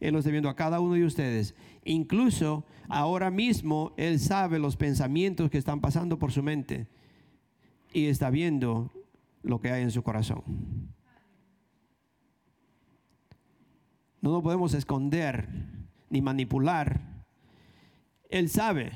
[0.00, 1.54] Él lo está viendo a cada uno de ustedes.
[1.84, 6.88] Incluso ahora mismo Él sabe los pensamientos que están pasando por su mente
[7.94, 8.90] y está viendo
[9.42, 10.42] lo que hay en su corazón.
[14.20, 15.48] No nos podemos esconder
[16.10, 17.24] ni manipular
[18.28, 18.92] Él sabe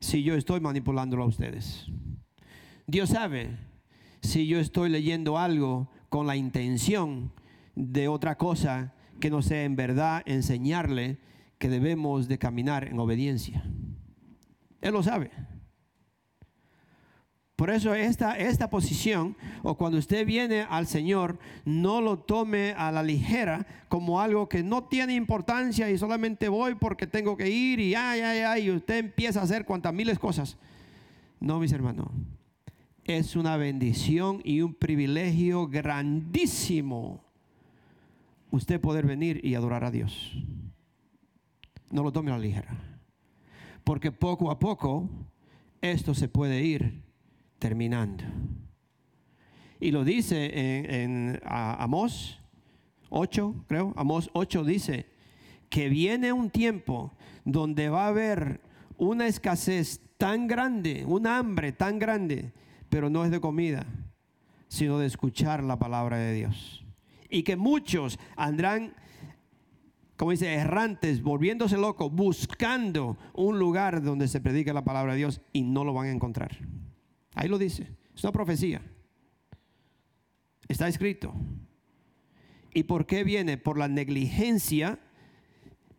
[0.00, 1.86] si yo estoy manipulándolo a ustedes.
[2.86, 3.56] Dios sabe
[4.20, 7.32] si yo estoy leyendo algo con la intención
[7.74, 11.18] de otra cosa que no sea en verdad enseñarle
[11.58, 13.64] que debemos de caminar en obediencia.
[14.80, 15.30] Él lo sabe.
[17.56, 22.90] Por eso esta, esta posición, o cuando usted viene al Señor, no lo tome a
[22.90, 27.78] la ligera como algo que no tiene importancia y solamente voy porque tengo que ir
[27.78, 30.56] y ay, ay, ay, y usted empieza a hacer cuantas miles cosas.
[31.40, 32.08] No, mis hermanos.
[33.04, 37.22] Es una bendición y un privilegio grandísimo
[38.50, 40.32] usted poder venir y adorar a Dios.
[41.90, 42.76] No lo tome a la ligera.
[43.84, 45.08] Porque poco a poco
[45.80, 47.02] esto se puede ir
[47.62, 48.24] terminando.
[49.78, 50.50] Y lo dice
[51.04, 52.40] en, Amós
[53.08, 55.06] 8, creo, Amós 8 dice
[55.70, 57.12] que viene un tiempo
[57.44, 58.60] donde va a haber
[58.96, 62.52] una escasez tan grande, un hambre tan grande,
[62.88, 63.86] pero no es de comida,
[64.66, 66.84] sino de escuchar la palabra de Dios.
[67.30, 68.92] Y que muchos andrán,
[70.16, 75.40] como dice, errantes, volviéndose locos, buscando un lugar donde se predique la palabra de Dios
[75.52, 76.58] y no lo van a encontrar.
[77.34, 77.88] Ahí lo dice.
[78.14, 78.82] Es una profecía.
[80.68, 81.34] Está escrito.
[82.74, 83.58] ¿Y por qué viene?
[83.58, 84.98] Por la negligencia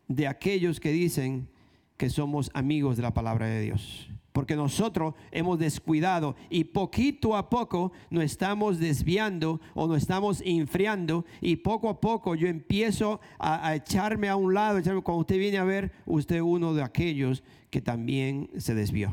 [0.08, 1.48] de aquellos que dicen
[1.96, 4.10] que somos amigos de la palabra de Dios.
[4.32, 11.24] Porque nosotros hemos descuidado y poquito a poco nos estamos desviando o nos estamos enfriando
[11.40, 14.82] y poco a poco yo empiezo a, echarme a un lado.
[14.82, 19.12] Cuando usted viene a ver, usted uno de aquellos que también se desvió.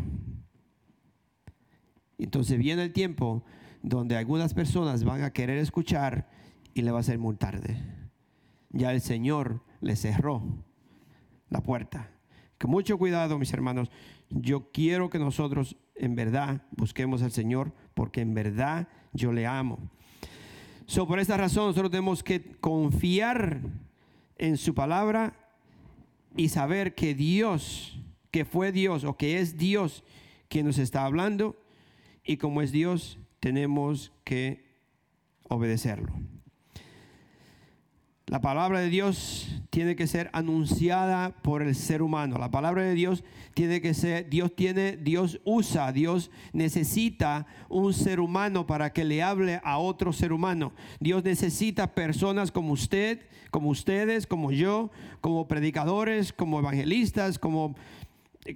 [2.23, 3.43] Entonces viene el tiempo
[3.81, 6.29] donde algunas personas van a querer escuchar
[6.73, 7.77] y le va a ser muy tarde.
[8.69, 10.43] Ya el Señor le cerró
[11.49, 12.11] la puerta.
[12.59, 13.89] Con mucho cuidado, mis hermanos.
[14.29, 19.79] Yo quiero que nosotros en verdad busquemos al Señor porque en verdad yo le amo.
[20.85, 23.61] So, por esta razón nosotros tenemos que confiar
[24.37, 25.33] en su palabra
[26.35, 30.03] y saber que Dios, que fue Dios o que es Dios
[30.47, 31.60] quien nos está hablando,
[32.31, 34.63] y como es Dios, tenemos que
[35.49, 36.13] obedecerlo.
[38.27, 42.37] La palabra de Dios tiene que ser anunciada por el ser humano.
[42.37, 48.21] La palabra de Dios tiene que ser, Dios tiene, Dios usa, Dios necesita un ser
[48.21, 50.71] humano para que le hable a otro ser humano.
[51.01, 57.75] Dios necesita personas como usted, como ustedes, como yo, como predicadores, como evangelistas, como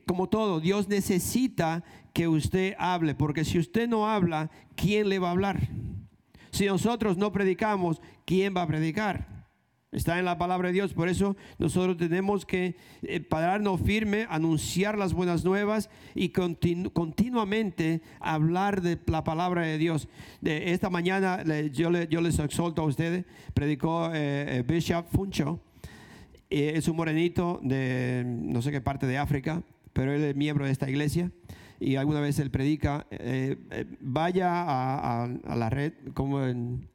[0.05, 5.29] como todo, Dios necesita que usted hable, porque si usted no habla, ¿quién le va
[5.29, 5.67] a hablar?
[6.51, 9.35] Si nosotros no predicamos, ¿quién va a predicar?
[9.95, 14.97] Está en la palabra de Dios, por eso nosotros tenemos que eh, pararnos firme, anunciar
[14.97, 20.09] las buenas nuevas y continuamente hablar de la palabra de Dios.
[20.41, 25.61] De esta mañana yo, les exhorto a ustedes, predicó eh, eh, Bishop Funcho,
[26.49, 29.63] es un morenito de no sé qué parte de África,
[29.95, 31.31] pero él es miembro de esta iglesia
[31.79, 36.89] y alguna vez él predica, eh, eh, vaya a, la red como en,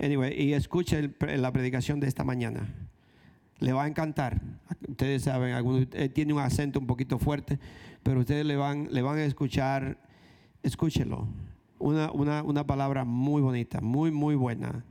[0.00, 2.66] anyway, y escuche la predicación de esta mañana.
[3.58, 4.40] Le va a encantar.
[4.88, 5.54] Ustedes saben,
[5.92, 7.58] él tiene un acento un poquito fuerte,
[8.02, 9.98] pero ustedes le van, le van a escuchar,
[10.62, 11.28] escúchelo.
[11.78, 14.82] Una, una, una palabra muy bonita, muy, muy buena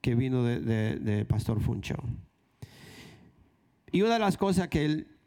[0.00, 1.96] que vino de, de Pastor Funcho.
[3.90, 5.19] Y una de las cosas que él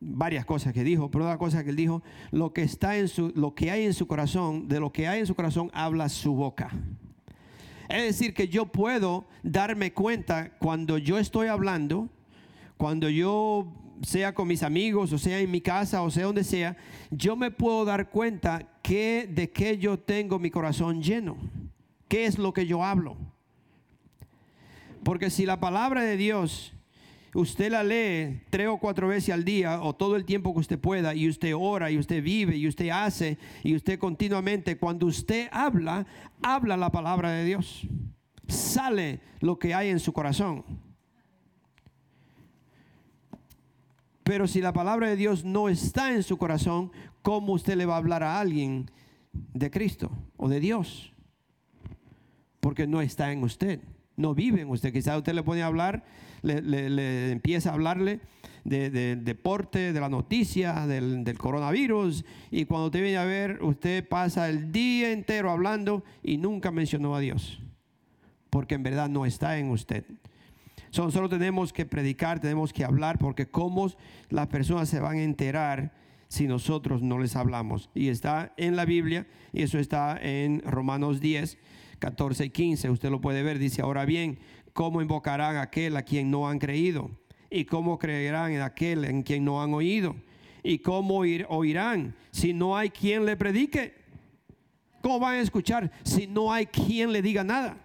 [0.00, 3.32] varias cosas que dijo, pero una cosa que él dijo, lo que está en su,
[3.34, 6.34] lo que hay en su corazón, de lo que hay en su corazón habla su
[6.34, 6.70] boca.
[7.88, 12.08] Es decir, que yo puedo darme cuenta cuando yo estoy hablando,
[12.76, 16.76] cuando yo sea con mis amigos, o sea en mi casa, o sea donde sea,
[17.10, 21.36] yo me puedo dar cuenta que, de qué yo tengo mi corazón lleno,
[22.08, 23.16] qué es lo que yo hablo.
[25.02, 26.73] Porque si la palabra de Dios
[27.34, 30.78] usted la lee tres o cuatro veces al día o todo el tiempo que usted
[30.78, 35.48] pueda y usted ora y usted vive y usted hace y usted continuamente, cuando usted
[35.52, 36.06] habla,
[36.42, 37.86] habla la palabra de Dios.
[38.46, 40.64] Sale lo que hay en su corazón.
[44.22, 47.94] Pero si la palabra de Dios no está en su corazón, ¿cómo usted le va
[47.94, 48.90] a hablar a alguien
[49.32, 51.12] de Cristo o de Dios?
[52.60, 53.80] Porque no está en usted
[54.16, 54.92] no vive en usted.
[54.92, 56.04] Quizá usted le pone a hablar,
[56.42, 58.20] le, empieza a hablarle
[58.64, 64.06] del deporte, de la noticia, del, del, coronavirus, y cuando usted viene a ver, usted
[64.08, 67.60] pasa el día entero hablando y nunca mencionó a Dios,
[68.48, 70.04] porque en verdad no está en usted.
[70.94, 73.90] So, solo tenemos que predicar, tenemos que hablar, porque cómo
[74.30, 75.92] las personas se van a enterar
[76.28, 77.90] si nosotros no les hablamos.
[77.94, 81.58] Y está en la Biblia, y eso está en Romanos 10,
[81.98, 82.90] 14 y 15.
[82.90, 83.58] Usted lo puede ver.
[83.58, 84.38] Dice, ahora bien,
[84.72, 87.10] ¿cómo invocarán a aquel a quien no han creído?
[87.50, 90.16] ¿Y cómo creerán en aquel en quien no han oído?
[90.62, 93.94] ¿Y cómo oirán si no hay quien le predique?
[95.02, 97.76] ¿Cómo van a escuchar si no hay quien le diga nada?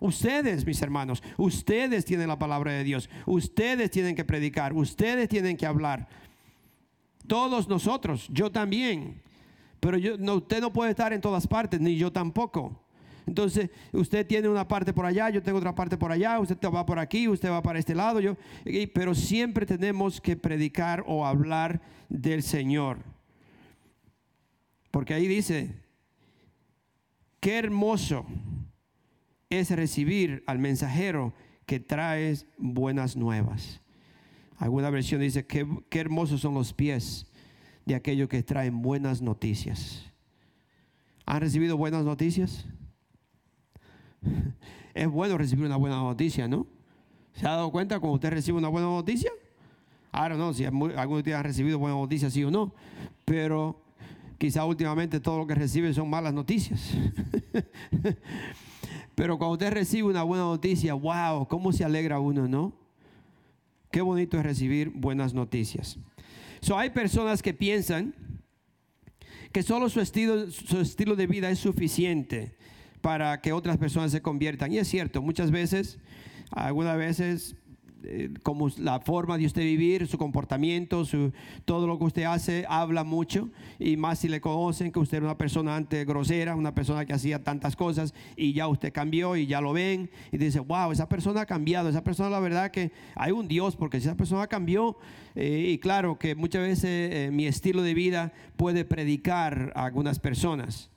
[0.00, 3.10] Ustedes, mis hermanos, ustedes tienen la palabra de Dios.
[3.26, 4.72] Ustedes tienen que predicar.
[4.72, 6.08] Ustedes tienen que hablar.
[7.26, 9.20] Todos nosotros, yo también.
[9.80, 12.80] Pero yo, no, usted no puede estar en todas partes, ni yo tampoco.
[13.28, 16.86] Entonces, usted tiene una parte por allá, yo tengo otra parte por allá, usted va
[16.86, 18.38] por aquí, usted va para este lado, yo,
[18.94, 23.00] pero siempre tenemos que predicar o hablar del Señor.
[24.90, 25.74] Porque ahí dice,
[27.38, 28.24] qué hermoso
[29.50, 31.34] es recibir al mensajero
[31.66, 33.82] que trae buenas nuevas.
[34.56, 37.30] Alguna versión dice, qué, qué hermosos son los pies
[37.84, 40.10] de aquellos que traen buenas noticias.
[41.26, 42.66] ¿Han recibido buenas noticias?
[44.94, 46.66] Es bueno recibir una buena noticia, ¿no?
[47.34, 49.30] ¿Se ha dado cuenta cuando usted recibe una buena noticia?
[50.10, 52.74] Ahora no, si algunos de ustedes han recibido buenas noticias, sí o no.
[53.24, 53.80] Pero
[54.38, 56.94] quizá últimamente todo lo que recibe son malas noticias.
[59.14, 62.72] Pero cuando usted recibe una buena noticia, wow, cómo se alegra uno, ¿no?
[63.90, 65.98] Qué bonito es recibir buenas noticias.
[66.60, 68.14] So, hay personas que piensan
[69.52, 72.56] que solo su estilo, su estilo de vida es suficiente
[73.00, 74.72] para que otras personas se conviertan.
[74.72, 75.98] Y es cierto, muchas veces,
[76.50, 77.56] algunas veces
[78.04, 81.32] eh, como la forma de usted vivir, su comportamiento, su,
[81.64, 83.48] todo lo que usted hace, habla mucho.
[83.80, 87.12] Y más si le conocen que usted era una persona antes grosera, una persona que
[87.12, 91.08] hacía tantas cosas y ya usted cambió y ya lo ven y dice, wow, esa
[91.08, 94.96] persona ha cambiado, esa persona la verdad que hay un Dios, porque esa persona cambió,
[95.34, 100.20] eh, y claro que muchas veces eh, mi estilo de vida puede predicar a algunas
[100.20, 100.88] personas.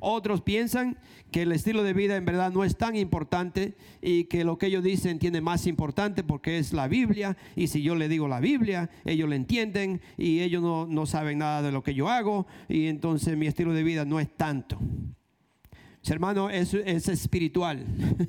[0.00, 0.98] Otros piensan
[1.30, 4.66] que el estilo de vida en verdad no es tan importante y que lo que
[4.66, 8.40] ellos dicen tiene más importante porque es la Biblia y si yo le digo la
[8.40, 12.86] Biblia, ellos le entienden y ellos no, saben nada de lo que yo hago y
[12.86, 14.78] entonces mi estilo de vida no es tanto.
[16.08, 17.84] Hermano, es, es espiritual.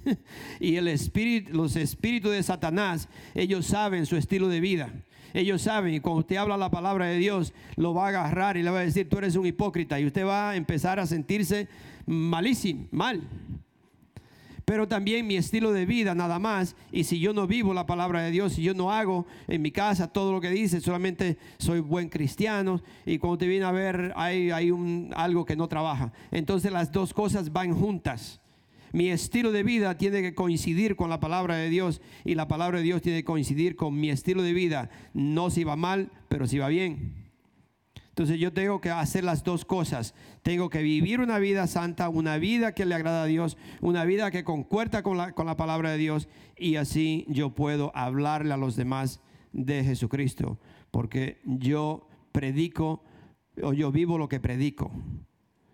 [0.59, 4.93] y el espíritu, los espíritus de Satanás, ellos saben su estilo de vida.
[5.33, 8.69] Ellos saben, cuando usted habla la palabra de Dios, lo va a agarrar y le
[8.69, 11.67] va a decir, tú eres un hipócrita, y usted va a empezar a sentirse
[12.05, 13.21] malísimo, mal.
[14.65, 18.21] Pero también mi estilo de vida nada más, y si yo no vivo la palabra
[18.21, 21.79] de Dios, si yo no hago en mi casa todo lo que dice, solamente soy
[21.79, 26.13] buen cristiano, y cuando te viene a ver hay, hay un, algo que no trabaja.
[26.31, 28.40] Entonces las dos cosas van juntas.
[28.93, 32.79] Mi estilo de vida tiene que coincidir con la palabra de Dios y la palabra
[32.79, 34.89] de Dios tiene que coincidir con mi estilo de vida.
[35.13, 37.21] No si va mal, pero si va bien.
[38.09, 40.13] Entonces yo tengo que hacer las dos cosas.
[40.43, 44.31] Tengo que vivir una vida santa, una vida que le agrada a Dios, una vida
[44.31, 46.27] que concuerda con la, con la palabra de Dios
[46.57, 49.21] y así yo puedo hablarle a los demás
[49.53, 50.59] de Jesucristo.
[50.91, 53.01] Porque yo predico
[53.63, 54.91] o yo vivo lo que predico.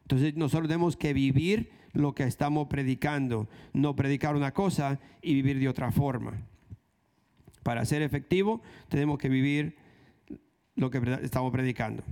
[0.07, 5.59] Entonces nosotros tenemos que vivir lo que estamos predicando, no predicar una cosa y vivir
[5.59, 6.31] de otra forma.
[7.61, 9.75] Para ser efectivo tenemos que vivir
[10.75, 12.03] lo que estamos predicando.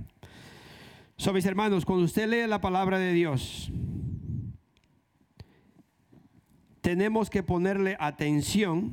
[1.16, 3.72] So, mis hermanos, cuando usted lee la palabra de Dios,
[6.82, 8.92] tenemos que ponerle atención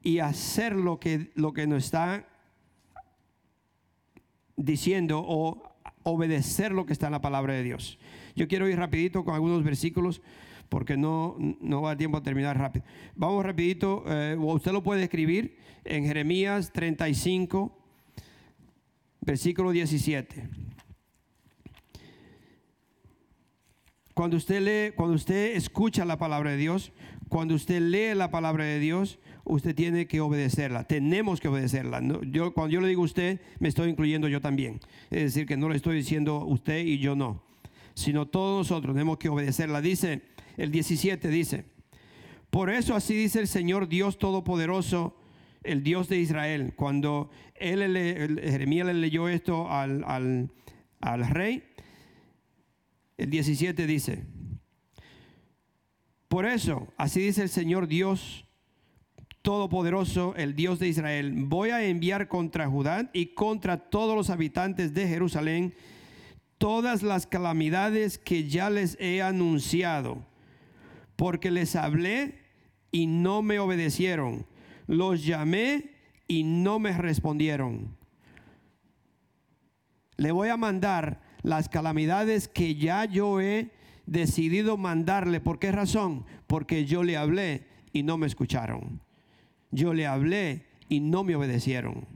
[0.00, 2.24] y hacer lo que, lo que nos está
[4.54, 5.69] diciendo o
[6.10, 7.98] obedecer lo que está en la palabra de Dios.
[8.36, 10.22] Yo quiero ir rapidito con algunos versículos
[10.68, 12.84] porque no, no va a tiempo a terminar rápido.
[13.16, 17.76] Vamos rapidito, eh, usted lo puede escribir en Jeremías 35,
[19.20, 20.48] versículo 17.
[24.14, 26.92] Cuando usted lee, cuando usted escucha la palabra de Dios,
[27.28, 30.84] cuando usted lee la palabra de Dios, usted tiene que obedecerla.
[30.84, 32.00] Tenemos que obedecerla.
[32.26, 34.80] Yo, cuando yo le digo usted, me estoy incluyendo yo también.
[35.10, 37.42] Es decir, que no le estoy diciendo usted y yo no,
[37.94, 39.80] sino todos nosotros tenemos que obedecerla.
[39.80, 40.22] Dice
[40.56, 41.64] el 17, dice,
[42.50, 45.16] por eso así dice el Señor Dios Todopoderoso,
[45.62, 46.74] el Dios de Israel.
[46.76, 50.50] Cuando Jeremías le leyó esto al, al,
[51.00, 51.64] al rey,
[53.18, 54.24] el 17 dice,
[56.28, 58.46] por eso, así dice el Señor Dios
[59.42, 64.92] Todopoderoso, el Dios de Israel, voy a enviar contra Judá y contra todos los habitantes
[64.92, 65.74] de Jerusalén
[66.60, 70.26] todas las calamidades que ya les he anunciado,
[71.16, 72.34] porque les hablé
[72.92, 74.44] y no me obedecieron.
[74.86, 75.92] Los llamé
[76.28, 77.96] y no me respondieron.
[80.18, 83.70] Le voy a mandar las calamidades que ya yo he
[84.04, 85.40] decidido mandarle.
[85.40, 86.26] ¿Por qué razón?
[86.46, 89.00] Porque yo le hablé y no me escucharon.
[89.70, 92.06] Yo le hablé y no me obedecieron.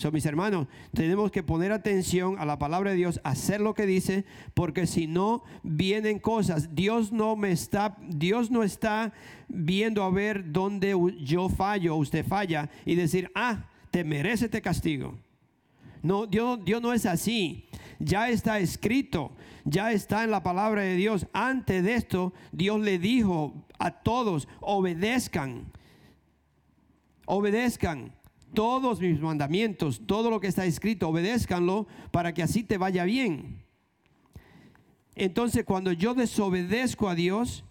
[0.00, 3.84] So, mis hermanos, tenemos que poner atención a la palabra de Dios, hacer lo que
[3.84, 6.74] dice, porque si no vienen cosas.
[6.74, 9.12] Dios no me está, Dios no está
[9.46, 15.18] viendo a ver dónde yo fallo, usted falla y decir, ah, te merece este castigo.
[16.02, 17.68] No, Dios, Dios no es así.
[17.98, 19.32] Ya está escrito,
[19.66, 21.26] ya está en la palabra de Dios.
[21.34, 25.66] Antes de esto, Dios le dijo a todos, obedezcan,
[27.30, 28.12] obedezcan
[28.54, 33.62] todos mis mandamientos, todo lo que está escrito, obedézcanlo para que así te vaya bien.
[35.14, 37.64] Entonces cuando yo desobedezco a Dios,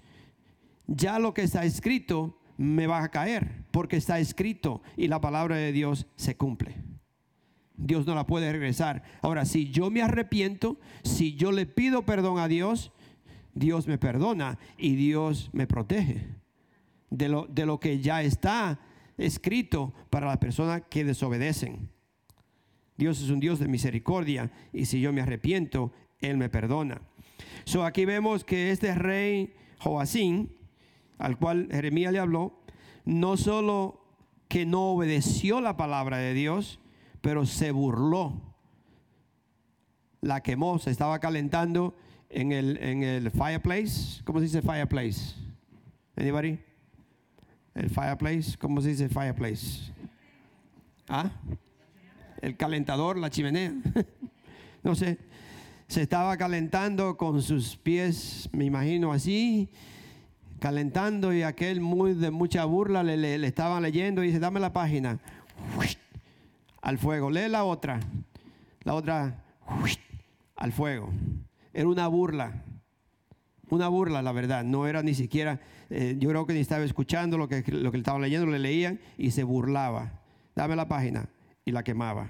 [0.88, 5.58] ya lo que está escrito me va a caer, porque está escrito y la palabra
[5.58, 6.76] de Dios se cumple.
[7.76, 9.04] Dios no la puede regresar.
[9.22, 12.92] Ahora, si yo me arrepiento, si yo le pido perdón a Dios,
[13.54, 16.28] Dios me perdona y Dios me protege
[17.10, 18.80] de lo, de lo que ya está
[19.20, 21.90] escrito para las personas que desobedecen.
[22.98, 27.02] Dios es un Dios de misericordia y si yo me arrepiento, Él me perdona.
[27.66, 30.52] So aquí vemos que este rey Joacín,
[31.18, 32.60] al cual Jeremías le habló,
[33.06, 34.06] no solo
[34.48, 36.80] que no obedeció la palabra de Dios,
[37.22, 38.42] pero se burló.
[40.22, 41.96] La quemó, se estaba calentando
[42.30, 44.22] en el, en el fireplace.
[44.26, 45.36] ¿Cómo se dice fireplace?
[46.18, 46.69] Anybody?
[47.80, 49.94] El fireplace, ¿cómo se dice fireplace?
[51.08, 51.32] ¿Ah?
[52.42, 53.74] El calentador, la chimenea.
[54.84, 55.18] no sé.
[55.88, 59.70] Se estaba calentando con sus pies, me imagino así,
[60.60, 64.74] calentando y aquel muy de mucha burla le, le, estaba leyendo y dice, dame la
[64.74, 65.18] página.
[66.82, 67.32] Al fuego.
[67.32, 68.02] Lee la otra.
[68.84, 69.42] La otra.
[70.58, 71.12] Al fuego.
[71.74, 72.62] Era una burla.
[73.70, 74.64] Una burla, la verdad.
[74.64, 75.60] No era ni siquiera,
[75.90, 79.00] eh, yo creo que ni estaba escuchando lo que, lo que estaba leyendo, le leían
[79.18, 80.22] y se burlaba.
[80.56, 81.30] Dame la página
[81.66, 82.30] y la quemaba.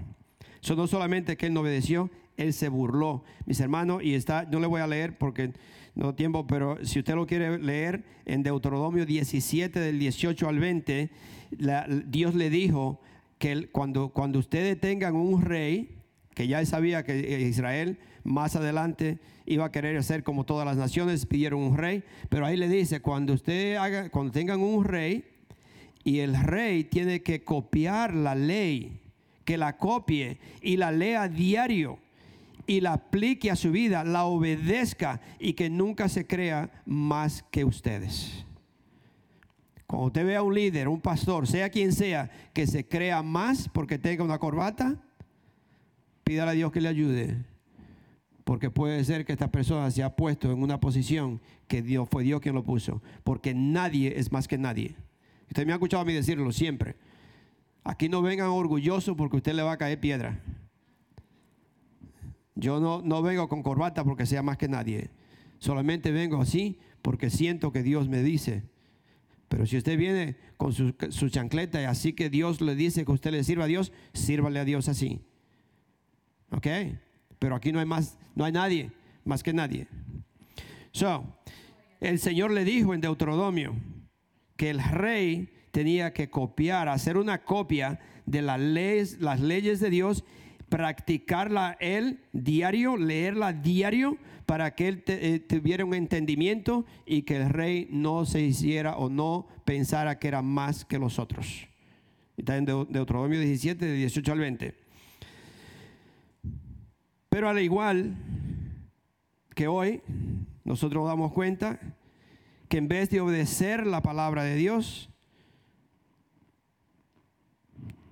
[0.61, 3.23] Eso no solamente que él no obedeció, él se burló.
[3.45, 5.53] Mis hermanos, y está, no le voy a leer porque
[5.95, 11.09] no tiempo, pero si usted lo quiere leer, en Deuteronomio 17, del 18 al 20,
[12.05, 13.01] Dios le dijo
[13.37, 15.97] que cuando, cuando ustedes tengan un rey,
[16.35, 21.25] que ya sabía que Israel más adelante iba a querer hacer como todas las naciones,
[21.25, 25.25] pidieron un rey, pero ahí le dice, cuando usted haga, cuando tengan un rey,
[26.03, 29.01] y el rey tiene que copiar la ley,
[29.45, 31.99] que la copie y la lea diario
[32.67, 37.65] y la aplique a su vida, la obedezca y que nunca se crea más que
[37.65, 38.45] ustedes.
[39.87, 43.97] Cuando usted vea un líder, un pastor, sea quien sea, que se crea más porque
[43.97, 45.01] tenga una corbata,
[46.23, 47.37] pídale a Dios que le ayude.
[48.49, 52.23] Porque puede ser que esta persona se ha puesto en una posición que Dios fue
[52.23, 52.99] Dios quien lo puso.
[53.23, 54.95] Porque nadie es más que nadie.
[55.49, 56.95] Usted me ha escuchado a mí decirlo siempre.
[57.83, 60.41] Aquí no vengan orgullosos porque usted le va a caer piedra.
[62.55, 65.11] Yo no, no vengo con corbata porque sea más que nadie.
[65.59, 68.63] Solamente vengo así porque siento que Dios me dice.
[69.47, 73.11] Pero si usted viene con su, su chancleta y así que Dios le dice que
[73.11, 75.21] usted le sirva a Dios, sírvale a Dios así.
[76.49, 76.65] ¿Ok?
[77.39, 78.91] Pero aquí no hay más, no hay nadie,
[79.25, 79.87] más que nadie.
[80.91, 81.23] So,
[81.99, 83.75] el Señor le dijo en Deuteronomio
[84.55, 89.89] que el rey tenía que copiar, hacer una copia de las leyes, las leyes de
[89.89, 90.23] Dios,
[90.67, 97.49] practicarla él diario, leerla diario, para que él eh, tuviera un entendimiento y que el
[97.49, 101.67] rey no se hiciera o no pensara que era más que los otros.
[102.35, 104.75] Está en Deuteronomio 17, de 18 al 20.
[107.29, 108.15] Pero al igual
[109.55, 110.01] que hoy,
[110.63, 111.79] nosotros damos cuenta
[112.67, 115.09] que en vez de obedecer la palabra de Dios,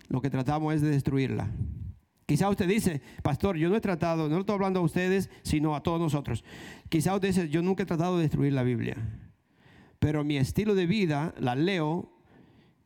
[0.09, 1.49] lo que tratamos es de destruirla.
[2.25, 5.81] Quizá usted dice, pastor, yo no he tratado, no estoy hablando a ustedes, sino a
[5.81, 6.43] todos nosotros.
[6.89, 8.97] Quizá usted dice, yo nunca he tratado de destruir la Biblia,
[9.99, 12.11] pero mi estilo de vida la leo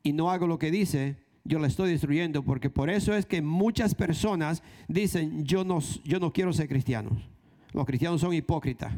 [0.04, 3.42] y no hago lo que dice, yo la estoy destruyendo, porque por eso es que
[3.42, 7.10] muchas personas dicen, yo no, yo no quiero ser cristiano.
[7.74, 8.94] Los cristianos son hipócritas.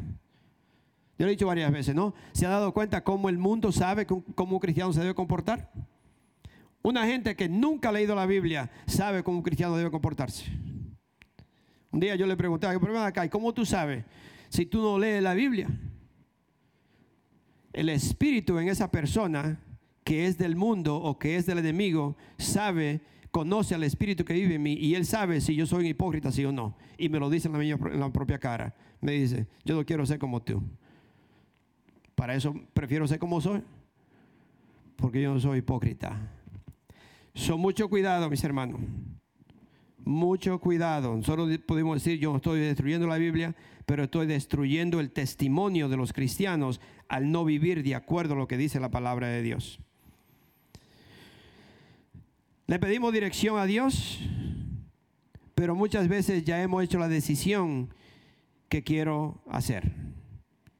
[1.16, 2.12] Yo lo he dicho varias veces, ¿no?
[2.32, 5.70] ¿Se ha dado cuenta cómo el mundo sabe cómo un cristiano se debe comportar?
[6.82, 10.44] Una gente que nunca ha leído la Biblia sabe cómo un cristiano debe comportarse.
[11.90, 14.04] Un día yo le pregunté, acá, ¿cómo tú sabes
[14.48, 15.68] si tú no lees la Biblia?
[17.72, 19.60] El espíritu en esa persona
[20.04, 23.00] que es del mundo o que es del enemigo sabe,
[23.30, 26.30] conoce al espíritu que vive en mí y él sabe si yo soy un hipócrita,
[26.30, 26.76] sí o no.
[26.98, 28.76] Y me lo dice en la, propia cara.
[29.00, 30.62] Me dice, yo no quiero ser como tú.
[32.14, 33.62] Para eso prefiero ser como soy,
[34.94, 36.30] porque yo no soy hipócrita.
[37.34, 38.80] Son mucho cuidado, mis hermanos.
[40.04, 41.16] Mucho cuidado.
[41.16, 46.12] Nosotros podemos decir, yo estoy destruyendo la Biblia, pero estoy destruyendo el testimonio de los
[46.12, 49.80] cristianos al no vivir de acuerdo a lo que dice la palabra de Dios.
[52.66, 54.20] Le pedimos dirección a Dios,
[55.54, 57.90] pero muchas veces ya hemos hecho la decisión
[58.70, 59.92] que quiero hacer.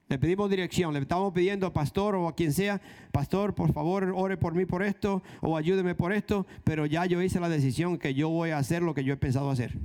[0.08, 2.80] Le pedimos dirección, le estamos pidiendo al pastor o a quien sea,
[3.12, 7.20] pastor, por favor, ore por mí por esto o ayúdeme por esto, pero ya yo
[7.20, 9.78] hice la decisión que yo voy a hacer lo que yo he pensado hacer.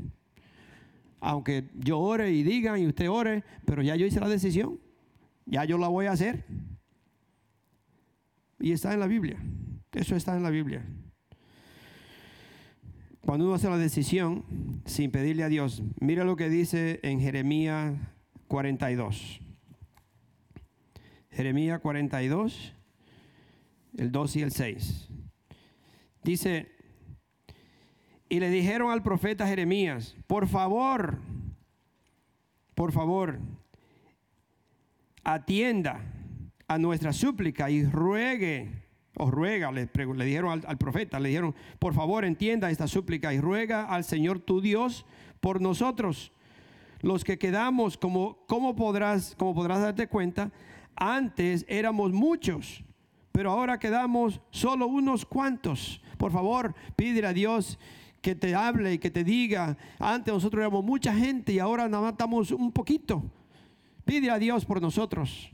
[1.19, 4.79] Aunque yo ore y diga y usted ore, pero ya yo hice la decisión,
[5.45, 6.45] ya yo la voy a hacer.
[8.57, 9.37] Y está en la Biblia,
[9.91, 10.85] eso está en la Biblia.
[13.21, 17.95] Cuando uno hace la decisión sin pedirle a Dios, mira lo que dice en Jeremías
[18.47, 19.41] 42.
[21.31, 22.73] Jeremías 42,
[23.97, 25.09] el 2 y el 6.
[26.23, 26.71] Dice,
[28.29, 31.19] y le dijeron al profeta Jeremías, por favor,
[32.75, 33.39] por favor,
[35.23, 36.01] atienda
[36.67, 38.78] a nuestra súplica y ruegue,
[39.19, 39.87] o ruega, le,
[40.25, 44.61] dijeron al, profeta, le dijeron, por favor entienda esta súplica y ruega al Señor tu
[44.61, 45.05] Dios
[45.41, 46.31] por nosotros,
[47.01, 50.51] los que quedamos, como, como podrás, como podrás darte cuenta,
[50.95, 52.83] antes éramos muchos,
[53.31, 56.01] pero ahora quedamos solo unos cuantos.
[56.17, 57.79] Por favor, pídele a Dios
[58.21, 59.77] que te hable y que te diga.
[59.97, 63.23] Antes nosotros éramos mucha gente y ahora nada más estamos un poquito.
[64.03, 65.51] Pide a Dios por nosotros.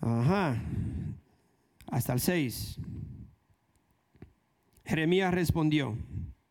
[0.00, 0.62] Ajá.
[1.90, 2.78] Hasta el 6.
[4.84, 5.96] Jeremías respondió.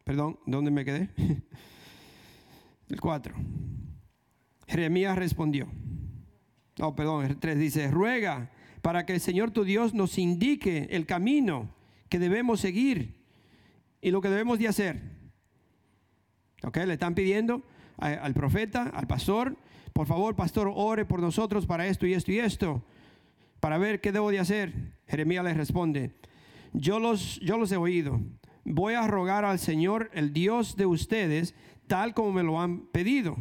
[0.04, 1.10] Perdón, ¿dónde me quedé?
[2.90, 3.36] el 4.
[4.68, 5.68] Jeremías respondió.
[6.80, 11.06] Oh, perdón, el 3 dice, ruega para que el Señor tu Dios nos indique el
[11.06, 11.70] camino
[12.08, 13.20] que debemos seguir
[14.02, 15.02] y lo que debemos de hacer.
[16.64, 16.78] ¿Ok?
[16.78, 17.64] Le están pidiendo
[17.98, 19.58] al profeta, al pastor,
[19.94, 22.84] por favor, pastor, ore por nosotros para esto y esto y esto,
[23.60, 24.74] para ver qué debo de hacer.
[25.08, 26.12] Jeremías les responde,
[26.74, 28.20] yo los, yo los he oído.
[28.64, 31.56] Voy a rogar al Señor, el Dios de ustedes,
[31.88, 33.38] tal como me lo han pedido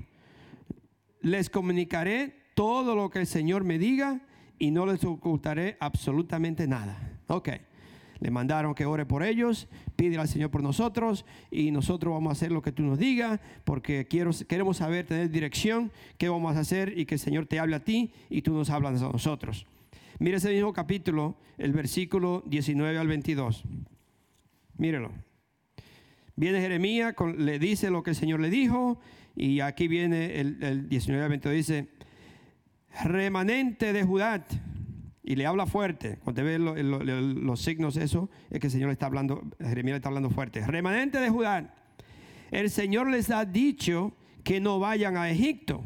[1.20, 4.20] les comunicaré todo lo que el Señor me diga
[4.58, 7.18] y no les ocultaré absolutamente nada.
[7.28, 7.50] Ok.
[8.20, 12.32] Le mandaron que ore por ellos, pide al Señor por nosotros y nosotros vamos a
[12.32, 16.60] hacer lo que tú nos digas porque quiero, queremos saber, tener dirección, qué vamos a
[16.60, 19.66] hacer y que el Señor te hable a ti y tú nos hablas a nosotros.
[20.20, 23.62] Mire ese mismo capítulo, el versículo 19 al 22.
[24.76, 25.12] Mírelo.
[26.34, 28.98] Viene Jeremías, le dice lo que el Señor le dijo
[29.36, 31.88] y aquí viene el, 19 al 22, dice,
[33.04, 34.44] remanente de Judá.
[35.22, 36.18] Y le habla fuerte.
[36.24, 40.66] Cuando ve los signos, eso es que el Señor está hablando, Jeremías está hablando fuerte.
[40.66, 41.74] Remanente de Judá.
[42.50, 45.84] El Señor les ha dicho que no vayan a Egipto.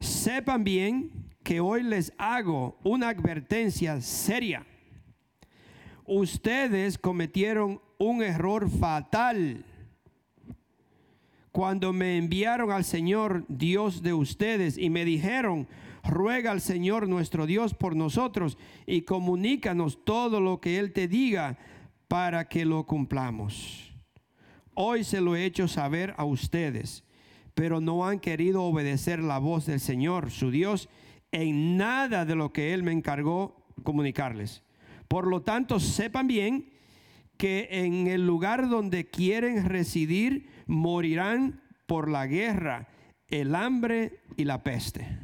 [0.00, 4.66] Sepan bien que hoy les hago una advertencia seria.
[6.04, 9.64] Ustedes cometieron un error fatal
[11.52, 15.66] cuando me enviaron al Señor Dios de ustedes y me dijeron,
[16.04, 21.58] ruega al Señor nuestro Dios por nosotros y comunícanos todo lo que Él te diga
[22.08, 23.92] para que lo cumplamos.
[24.74, 27.04] Hoy se lo he hecho saber a ustedes,
[27.54, 30.88] pero no han querido obedecer la voz del Señor, su Dios,
[31.32, 34.62] en nada de lo que Él me encargó comunicarles.
[35.08, 36.70] Por lo tanto, sepan bien
[37.36, 42.88] que en el lugar donde quieren residir morirán por la guerra,
[43.28, 45.18] el hambre y la peste.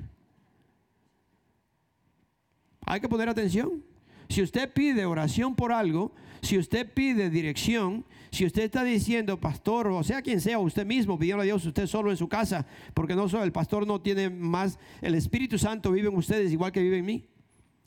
[2.86, 3.84] Hay que poner atención.
[4.28, 8.04] Si usted pide oración por algo, si usted pide dirección,
[8.36, 11.86] si usted está diciendo, pastor, o sea quien sea, usted mismo pidiendo a Dios, usted
[11.86, 15.90] solo en su casa, porque no solo el pastor no tiene más, el Espíritu Santo
[15.90, 17.24] vive en ustedes igual que vive en mí.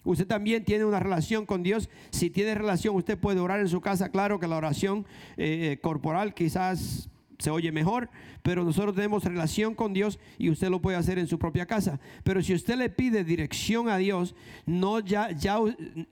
[0.03, 1.87] Usted también tiene una relación con Dios.
[2.09, 4.09] Si tiene relación, usted puede orar en su casa.
[4.09, 5.05] Claro que la oración
[5.37, 8.09] eh, eh, corporal quizás se oye mejor,
[8.41, 11.99] pero nosotros tenemos relación con Dios y usted lo puede hacer en su propia casa.
[12.23, 14.33] Pero si usted le pide dirección a Dios,
[14.65, 15.59] no ya, ya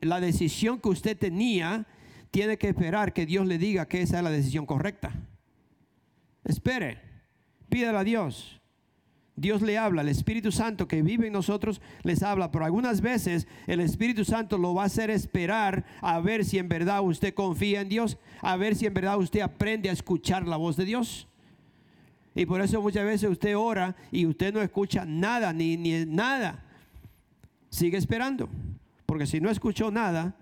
[0.01, 1.88] la decisión que usted tenía
[2.32, 5.11] tiene que esperar que Dios le diga que esa es la decisión correcta.
[6.43, 6.99] Espere,
[7.69, 8.61] pídale a Dios.
[9.36, 13.47] Dios le habla, el Espíritu Santo que vive en nosotros les habla, pero algunas veces
[13.67, 17.82] el Espíritu Santo lo va a hacer esperar a ver si en verdad usted confía
[17.82, 21.28] en Dios, a ver si en verdad usted aprende a escuchar la voz de Dios.
[22.34, 26.63] Y por eso muchas veces usted ora y usted no escucha nada, ni, ni nada.
[27.69, 28.49] Sigue esperando,
[29.05, 30.36] porque si no escuchó nada,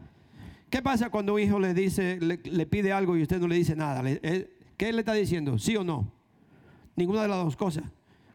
[0.76, 3.78] ¿qué pasa cuando un hijo le dice, le, pide algo y usted no le dice
[3.78, 4.01] nada?
[4.05, 5.57] Eh, ¿Qué le está diciendo?
[5.57, 6.11] ¿Sí o no?
[6.97, 7.86] Ninguna de las dos cosas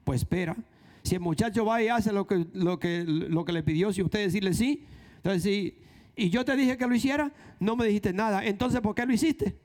[0.04, 0.56] pues espera.
[1.02, 4.00] Si el muchacho va y hace lo que, lo que, lo que le pidió, si
[4.00, 4.86] usted decirle sí,
[5.16, 5.82] entonces sí,
[6.16, 9.12] y yo te dije que lo hiciera, no me dijiste nada, entonces ¿por qué lo
[9.12, 9.58] hiciste?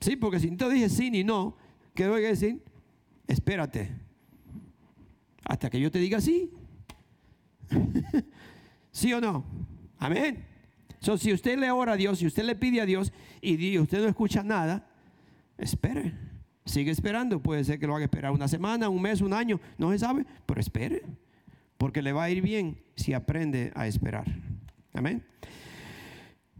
[0.00, 1.56] Sí, porque si no te dije sí ni no,
[1.94, 2.62] ¿qué voy a decir?
[3.26, 3.90] Espérate,
[5.46, 6.52] hasta que yo te diga sí.
[8.92, 9.64] ¿Sí o no?
[9.98, 10.44] Amén.
[11.00, 13.98] So, si usted le ora a Dios, si usted le pide a Dios y usted
[14.00, 14.86] no escucha nada,
[15.58, 16.14] espere.
[16.64, 19.92] Sigue esperando, puede ser que lo haga esperar una semana, un mes, un año, no
[19.92, 21.02] se sabe, pero espere,
[21.76, 24.24] porque le va a ir bien si aprende a esperar.
[24.94, 25.22] Amén.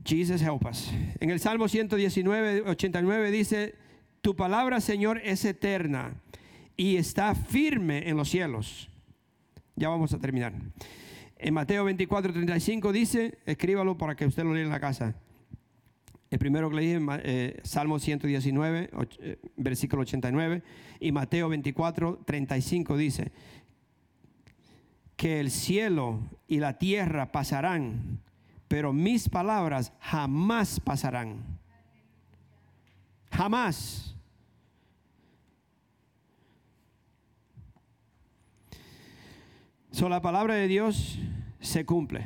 [0.04, 0.92] Jesus help us.
[1.20, 3.74] En el Salmo 119, 89 dice,
[4.20, 6.14] tu palabra, Señor, es eterna
[6.76, 8.90] y está firme en los cielos.
[9.76, 10.52] Ya vamos a terminar.
[11.36, 15.14] En Mateo 24, 35 dice, escríbalo para que usted lo lea en la casa.
[16.30, 20.62] El primero que leí eh, Salmo 119, eh, versículo 89,
[21.00, 23.32] y Mateo 24, 35 dice,
[25.16, 28.20] que el cielo y la tierra pasarán,
[28.68, 31.58] pero mis palabras jamás pasarán.
[33.30, 34.13] Jamás.
[39.94, 41.20] So, la palabra de Dios
[41.60, 42.24] se cumple.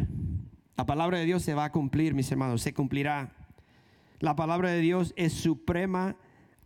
[0.78, 3.30] La palabra de Dios se va a cumplir, mis hermanos, se cumplirá.
[4.20, 6.16] La palabra de Dios es suprema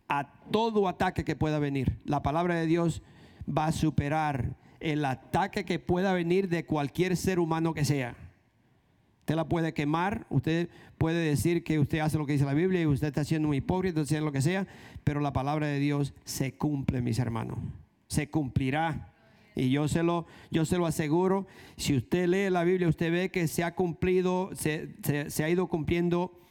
[0.07, 1.99] a todo ataque que pueda venir.
[2.05, 3.03] La palabra de Dios
[3.45, 8.15] va a superar el ataque que pueda venir de cualquier ser humano que sea.
[9.19, 12.81] Usted la puede quemar, usted puede decir que usted hace lo que dice la Biblia
[12.81, 14.67] y usted está siendo un hipócrita, hace lo que sea,
[15.03, 17.57] pero la palabra de Dios se cumple, mis hermanos.
[18.07, 19.12] Se cumplirá.
[19.55, 21.47] Y yo se lo, yo se lo aseguro,
[21.77, 24.95] si usted lee la Biblia, usted ve que se ha cumplido, se,
[25.29, 26.43] se ha ido cumpliendo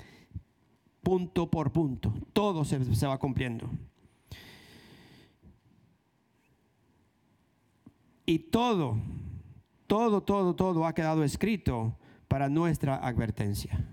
[1.02, 2.12] punto por punto.
[2.32, 3.68] Todo se, va cumpliendo.
[8.24, 8.96] Y todo,
[9.86, 11.96] todo, todo, todo ha quedado escrito
[12.28, 13.84] para nuestra advertencia.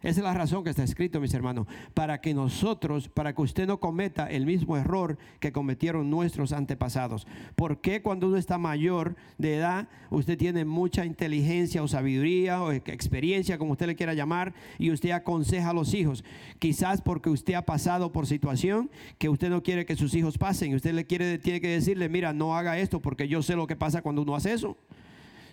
[0.00, 3.66] Esa es la razón que está escrito, mis hermanos, para que nosotros, para que usted
[3.66, 7.26] no cometa el mismo error que cometieron nuestros antepasados.
[7.56, 13.58] Porque cuando uno está mayor de edad, usted tiene mucha inteligencia o sabiduría o experiencia,
[13.58, 16.22] como usted le quiera llamar, y usted aconseja a los hijos?
[16.60, 20.70] Quizás porque usted ha pasado por situación que usted no quiere que sus hijos pasen,
[20.70, 23.66] y usted le quiere, tiene que decirle, mira, no haga esto porque yo sé lo
[23.66, 24.76] que pasa cuando uno hace eso.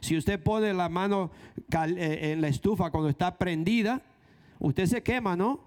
[0.02, 1.32] Si usted pone la mano
[1.72, 4.04] eh, en la estufa cuando está prendida,
[4.60, 5.60] usted se quema, ¿no?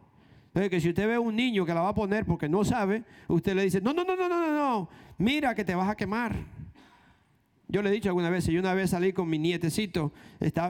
[0.49, 2.65] Entonces, que si usted ve a un niño que la va a poner porque no
[2.65, 5.97] sabe, usted le dice, no, no, no, no, no, no, mira que te vas a
[5.97, 6.37] quemar.
[7.71, 10.11] Yo le he dicho alguna vez, yo una vez salí con mi nietecito,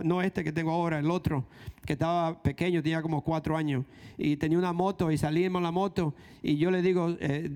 [0.02, 1.46] no este que tengo ahora, el otro,
[1.86, 3.84] que estaba pequeño, tenía como cuatro años,
[4.16, 6.12] y tenía una moto y salimos la moto,
[6.42, 7.48] y yo le digo, eh,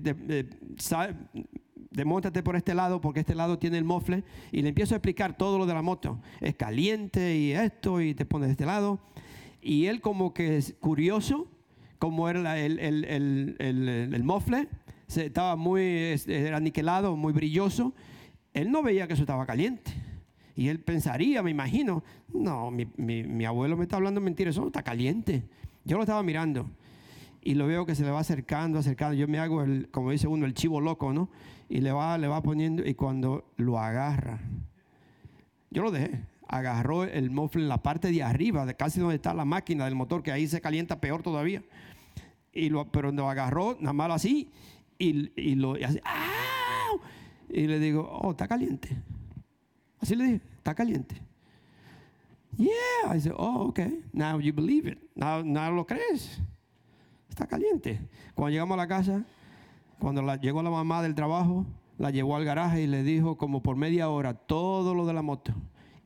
[1.93, 5.37] demóntate por este lado porque este lado tiene el mofle y le empiezo a explicar
[5.37, 6.19] todo lo de la moto.
[6.41, 8.99] Es caliente y esto y te pones de este lado.
[9.63, 11.47] Y él como que es curioso,
[11.97, 14.67] como era el, el, mofle,
[15.07, 17.93] se, estaba muy, era niquelado, muy brilloso,
[18.53, 19.91] él no veía que eso estaba caliente.
[20.55, 22.03] Y él pensaría, me imagino,
[22.33, 25.43] no, mi, mi, abuelo me está hablando mentiras, eso está caliente.
[25.85, 26.69] Yo lo estaba mirando
[27.41, 29.15] y lo veo que se le va acercando, acercando.
[29.15, 31.29] Yo me hago, el, como dice uno, el chivo loco, ¿no?
[31.69, 34.41] Y le va, le va poniendo, y cuando lo agarra,
[35.71, 39.33] yo lo dejé agarró el mofle en la parte de arriba, de casi donde está
[39.33, 41.63] la máquina del motor, que ahí se calienta peor todavía.
[42.51, 44.51] Y lo, pero lo agarró nada más así
[44.99, 45.83] y, y lo y,
[47.49, 48.95] y le digo, oh, está caliente.
[49.99, 51.19] Así le dije, está caliente.
[52.55, 54.99] Yeah, I said, oh, okay, now you believe it.
[55.15, 55.41] Now,
[55.71, 56.39] lo crees.
[57.29, 57.99] Está caliente.
[58.35, 59.25] Cuando llegamos a la casa,
[59.97, 61.65] cuando llegó la mamá del trabajo,
[61.97, 65.23] la llevó al garaje y le dijo como por media hora todo lo de la
[65.23, 65.55] moto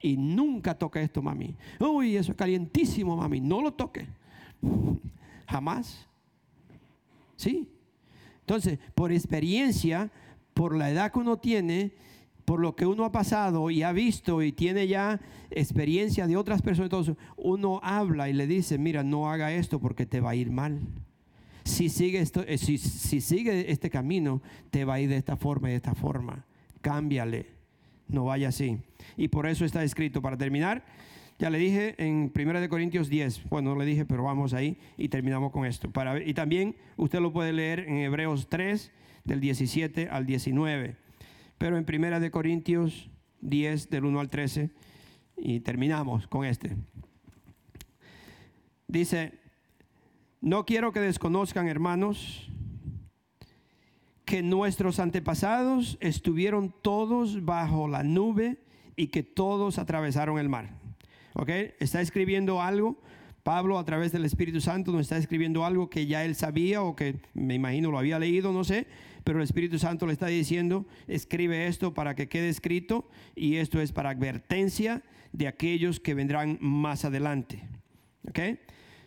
[0.01, 1.55] y nunca toque esto, mami.
[1.79, 3.41] Uy, eso es calientísimo, mami.
[3.41, 4.07] No lo toque.
[5.47, 6.07] Jamás.
[7.35, 7.69] ¿Sí?
[8.41, 10.11] Entonces, por experiencia,
[10.53, 11.91] por la edad que uno tiene,
[12.45, 15.19] por lo que uno ha pasado y ha visto y tiene ya
[15.51, 20.21] experiencia de otras personas, uno habla y le dice, mira, no haga esto porque te
[20.21, 20.79] va a ir mal.
[21.65, 24.41] si sigue, esto, eh, si, si sigue este camino,
[24.71, 26.45] te va a ir de esta forma y de esta forma.
[26.79, 27.56] Cámbiale,
[28.07, 28.77] no vaya así.
[29.15, 30.85] Y por eso está escrito, para terminar,
[31.39, 35.09] ya le dije en 1 Corintios 10, bueno, no le dije, pero vamos ahí y
[35.09, 35.91] terminamos con esto.
[35.91, 38.91] Para, y también usted lo puede leer en Hebreos 3,
[39.23, 40.95] del 17 al 19.
[41.57, 43.09] Pero en 1 Corintios
[43.41, 44.71] 10, del 1 al 13,
[45.37, 46.75] y terminamos con este.
[48.87, 49.33] Dice,
[50.41, 52.49] no quiero que desconozcan, hermanos,
[54.27, 58.57] que nuestros antepasados estuvieron todos bajo la nube
[58.97, 60.71] y que todos atravesaron el mar.
[61.33, 61.49] ¿Ok?
[61.79, 63.01] Está escribiendo algo.
[63.43, 66.93] Pablo a través del Espíritu Santo nos está escribiendo algo que ya él sabía o
[66.93, 68.87] que me imagino lo había leído, no sé,
[69.23, 73.79] pero el Espíritu Santo le está diciendo, escribe esto para que quede escrito y esto
[73.79, 77.63] es para advertencia de aquellos que vendrán más adelante.
[78.27, 78.39] ¿Ok?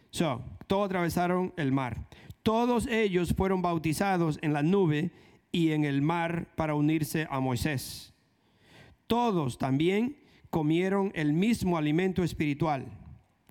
[0.09, 2.09] So, todos atravesaron el mar.
[2.43, 5.11] Todos ellos fueron bautizados en la nube
[5.53, 8.15] y en el mar para unirse a Moisés.
[9.07, 10.17] Todos también
[10.49, 12.87] comieron el mismo alimento espiritual,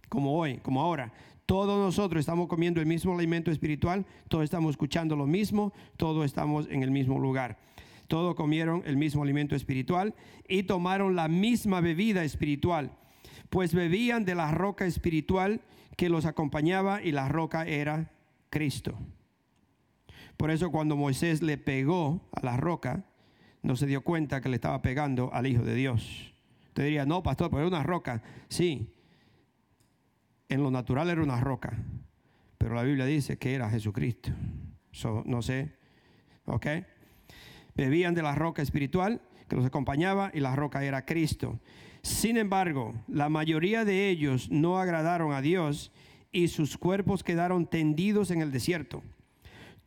[0.10, 1.14] como hoy, como ahora.
[1.46, 6.68] Todos nosotros estamos comiendo el mismo alimento espiritual, todos estamos escuchando lo mismo, todos estamos
[6.70, 7.58] en el mismo lugar.
[8.08, 10.16] Todos comieron el mismo alimento espiritual
[10.48, 12.92] y tomaron la misma bebida espiritual,
[13.50, 15.62] pues bebían de la roca espiritual
[15.96, 18.12] que los acompañaba y la roca era
[18.50, 18.98] Cristo.
[20.38, 23.06] Por eso cuando Moisés le pegó a la roca,
[23.62, 26.34] no se dio cuenta que le estaba pegando al Hijo de Dios.
[26.68, 28.22] Usted diría, no, pastor, pero era una roca.
[28.48, 28.94] Sí,
[30.48, 31.78] en lo natural era una roca,
[32.58, 34.32] pero la Biblia dice que era Jesucristo.
[35.26, 35.76] no sé,
[36.46, 36.68] ¿ok?
[37.76, 41.60] Bebían de la roca espiritual que los acompañaba y la roca era Cristo.
[42.02, 45.92] Sin embargo, la mayoría de ellos no agradaron a Dios
[46.32, 49.04] y sus cuerpos quedaron tendidos en el desierto.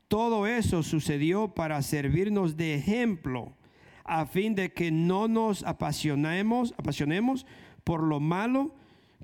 [0.08, 3.54] Todo eso sucedió para servirnos de ejemplo,
[4.04, 7.46] a fin de que no nos apasionemos, apasionemos
[7.84, 8.74] por lo malo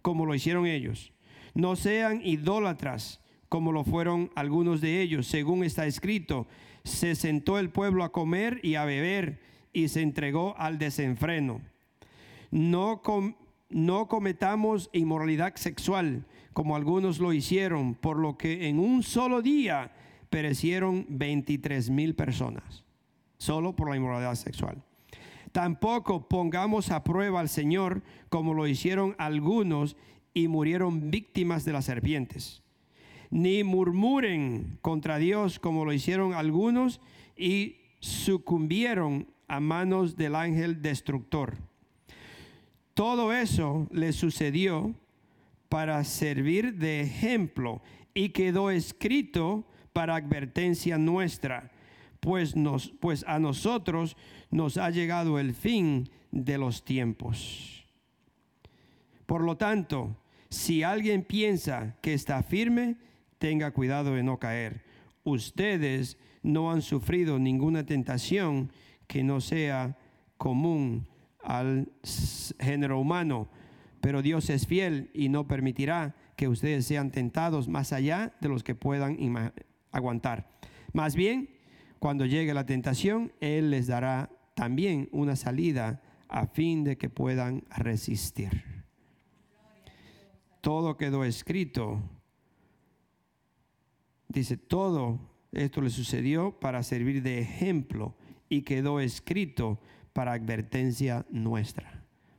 [0.03, 1.13] como lo hicieron ellos.
[1.55, 6.47] No sean idólatras como lo fueron algunos de ellos, según está escrito.
[6.85, 9.41] Se sentó el pueblo a comer y a beber
[9.73, 11.61] y se entregó al desenfreno.
[12.51, 13.03] No,
[13.69, 19.93] no cometamos inmoralidad sexual como algunos lo hicieron, por lo que en un solo día
[20.31, 22.85] perecieron 23 mil personas,
[23.39, 24.83] solo por la inmoralidad sexual.
[25.53, 29.97] Tampoco pongamos a prueba al Señor como lo hicieron algunos
[30.35, 32.63] y murieron víctimas de las serpientes.
[33.31, 37.01] Ni murmuren contra Dios como lo hicieron algunos
[37.37, 41.57] y sucumbieron a manos del ángel destructor.
[42.95, 44.95] Todo eso le sucedió
[45.69, 47.83] para servir de ejemplo
[48.15, 51.71] y quedó escrito para advertencia nuestra,
[52.21, 52.55] pues,
[53.01, 54.17] pues a nosotros
[54.51, 57.87] nos ha llegado el fin de los tiempos.
[59.27, 60.17] Por lo tanto,
[60.49, 62.97] si alguien piensa que está firme,
[63.39, 64.85] tenga cuidado de no caer.
[65.25, 68.73] Ustedes no han sufrido ninguna tentación
[69.07, 69.99] que no sea
[70.39, 71.07] común
[71.43, 71.93] al
[72.59, 73.49] género humano
[74.01, 78.63] pero Dios es fiel y no permitirá que ustedes sean tentados más allá de los
[78.63, 79.19] que puedan
[79.91, 80.49] aguantar.
[80.93, 81.51] Más bien,
[81.99, 87.65] cuando llegue la tentación, Él les dará también una salida a fin de que puedan
[87.77, 88.85] resistir.
[90.61, 92.03] Todo quedó escrito.
[94.29, 95.21] Dice, todo
[95.53, 98.15] esto le sucedió para servir de ejemplo
[98.49, 99.81] y quedó escrito
[100.13, 101.98] para advertencia nuestra.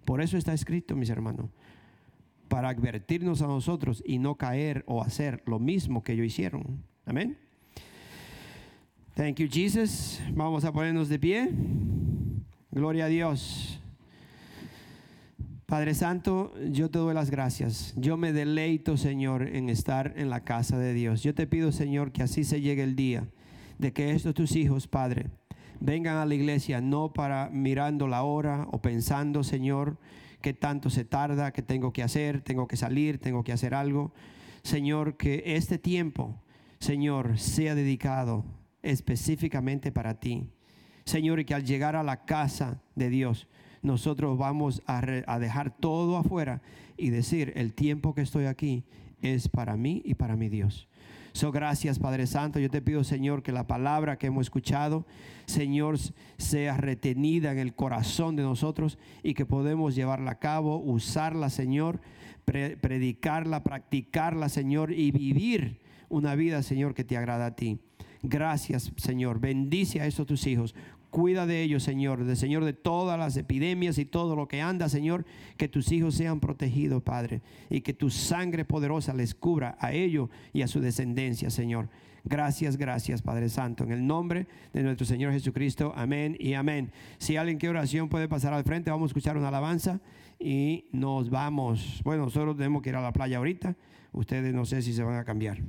[0.10, 1.51] Por eso está escrito, mis hermanos,
[2.47, 6.84] para advertirnos a nosotros y no caer o hacer lo mismo que ellos hicieron.
[7.05, 7.38] Amén.
[9.14, 10.20] Thank you, Jesus.
[10.34, 11.51] Vamos a ponernos de pie.
[12.72, 13.80] Gloria a Dios.
[15.68, 17.93] Padre Santo, yo te doy las gracias.
[17.95, 21.22] Yo me deleito, Señor, en estar en la casa de Dios.
[21.22, 23.30] Yo te pido, Señor, que así se llegue el día
[23.78, 25.30] de que estos tus hijos, Padre,
[25.80, 29.97] vengan a la iglesia no para mirando la hora o pensando, Señor,
[30.41, 34.13] que tanto se tarda, que tengo que hacer, tengo que salir, tengo que hacer algo.
[34.63, 36.41] Señor, que este tiempo,
[36.80, 38.45] Señor, sea dedicado
[38.82, 40.49] específicamente para ti.
[41.05, 43.47] Señor, y que al llegar a la casa de Dios,
[43.82, 46.61] nosotros vamos a, a, dejar todo afuera
[46.97, 48.84] y decir, el tiempo que estoy aquí
[49.21, 50.88] es para mí y para mi Dios.
[51.32, 52.59] So, gracias Padre Santo.
[52.59, 55.05] Yo te pido, Señor, que la palabra que hemos escuchado,
[55.45, 55.97] Señor,
[56.38, 61.99] sea retenida en el corazón de nosotros y que podemos llevarla a cabo, usarla, Señor,
[62.45, 67.80] predicarla, practicarla, Señor, y vivir una vida, Señor, que te agrada a ti.
[68.21, 69.39] Gracias, Señor.
[69.39, 70.75] Bendice a estos tus hijos.
[71.10, 74.89] Cuida de ellos, Señor, de Señor, de todas las epidemias y todo lo que anda,
[74.89, 75.26] Señor,
[75.57, 80.30] que tus hijos sean protegidos, Padre, y que tu sangre poderosa les cubra a ellos
[80.53, 81.89] y a su descendencia, Señor.
[82.24, 83.84] Gracias, gracias, Padre Santo.
[83.84, 86.91] En el nombre de nuestro Señor Jesucristo, amén y amén.
[87.18, 90.01] Si alguien quiere oración puede pasar al frente, vamos a escuchar una alabanza
[90.39, 92.01] y nos vamos.
[92.03, 93.76] Bueno, nosotros tenemos que ir a la playa ahorita.
[94.12, 95.60] Ustedes no sé si se van a cambiar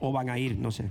[0.00, 0.90] o van a ir, no sé.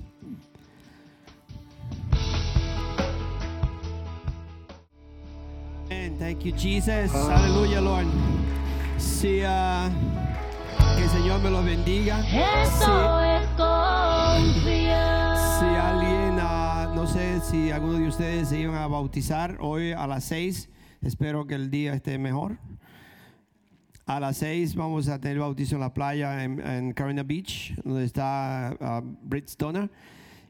[6.20, 7.12] Thank you, Jesus.
[7.14, 8.08] Aleluya, Lord.
[8.98, 9.90] Si, ah,
[10.96, 12.20] que el Señor me los bendiga.
[12.20, 15.38] Eso es confiar.
[15.60, 20.06] Si alguien, ah, no sé si alguno de ustedes se iban a bautizar hoy a
[20.08, 20.70] las seis,
[21.02, 22.58] espero que el día esté mejor.
[24.06, 28.06] A las seis vamos a tener bautizo en la playa en, en Carolina Beach, donde
[28.06, 29.90] está ah, Britt Stoner.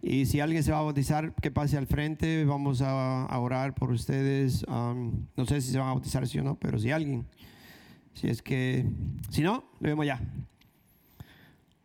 [0.05, 3.89] Y si alguien se va a bautizar, que pase al frente, vamos a, orar por
[3.89, 4.65] ustedes.
[4.67, 7.25] Am, no sé si se van a bautizar, sí o no, pero si alguien,
[8.13, 8.85] si es que,
[9.29, 10.19] si no, lo vemos ya.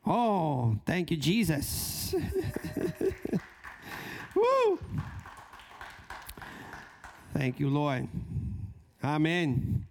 [0.03, 2.16] Oh, thank you, Jesus.
[4.35, 4.81] Woo.
[7.33, 8.09] Thank you, Lord.
[9.01, 9.87] Amén.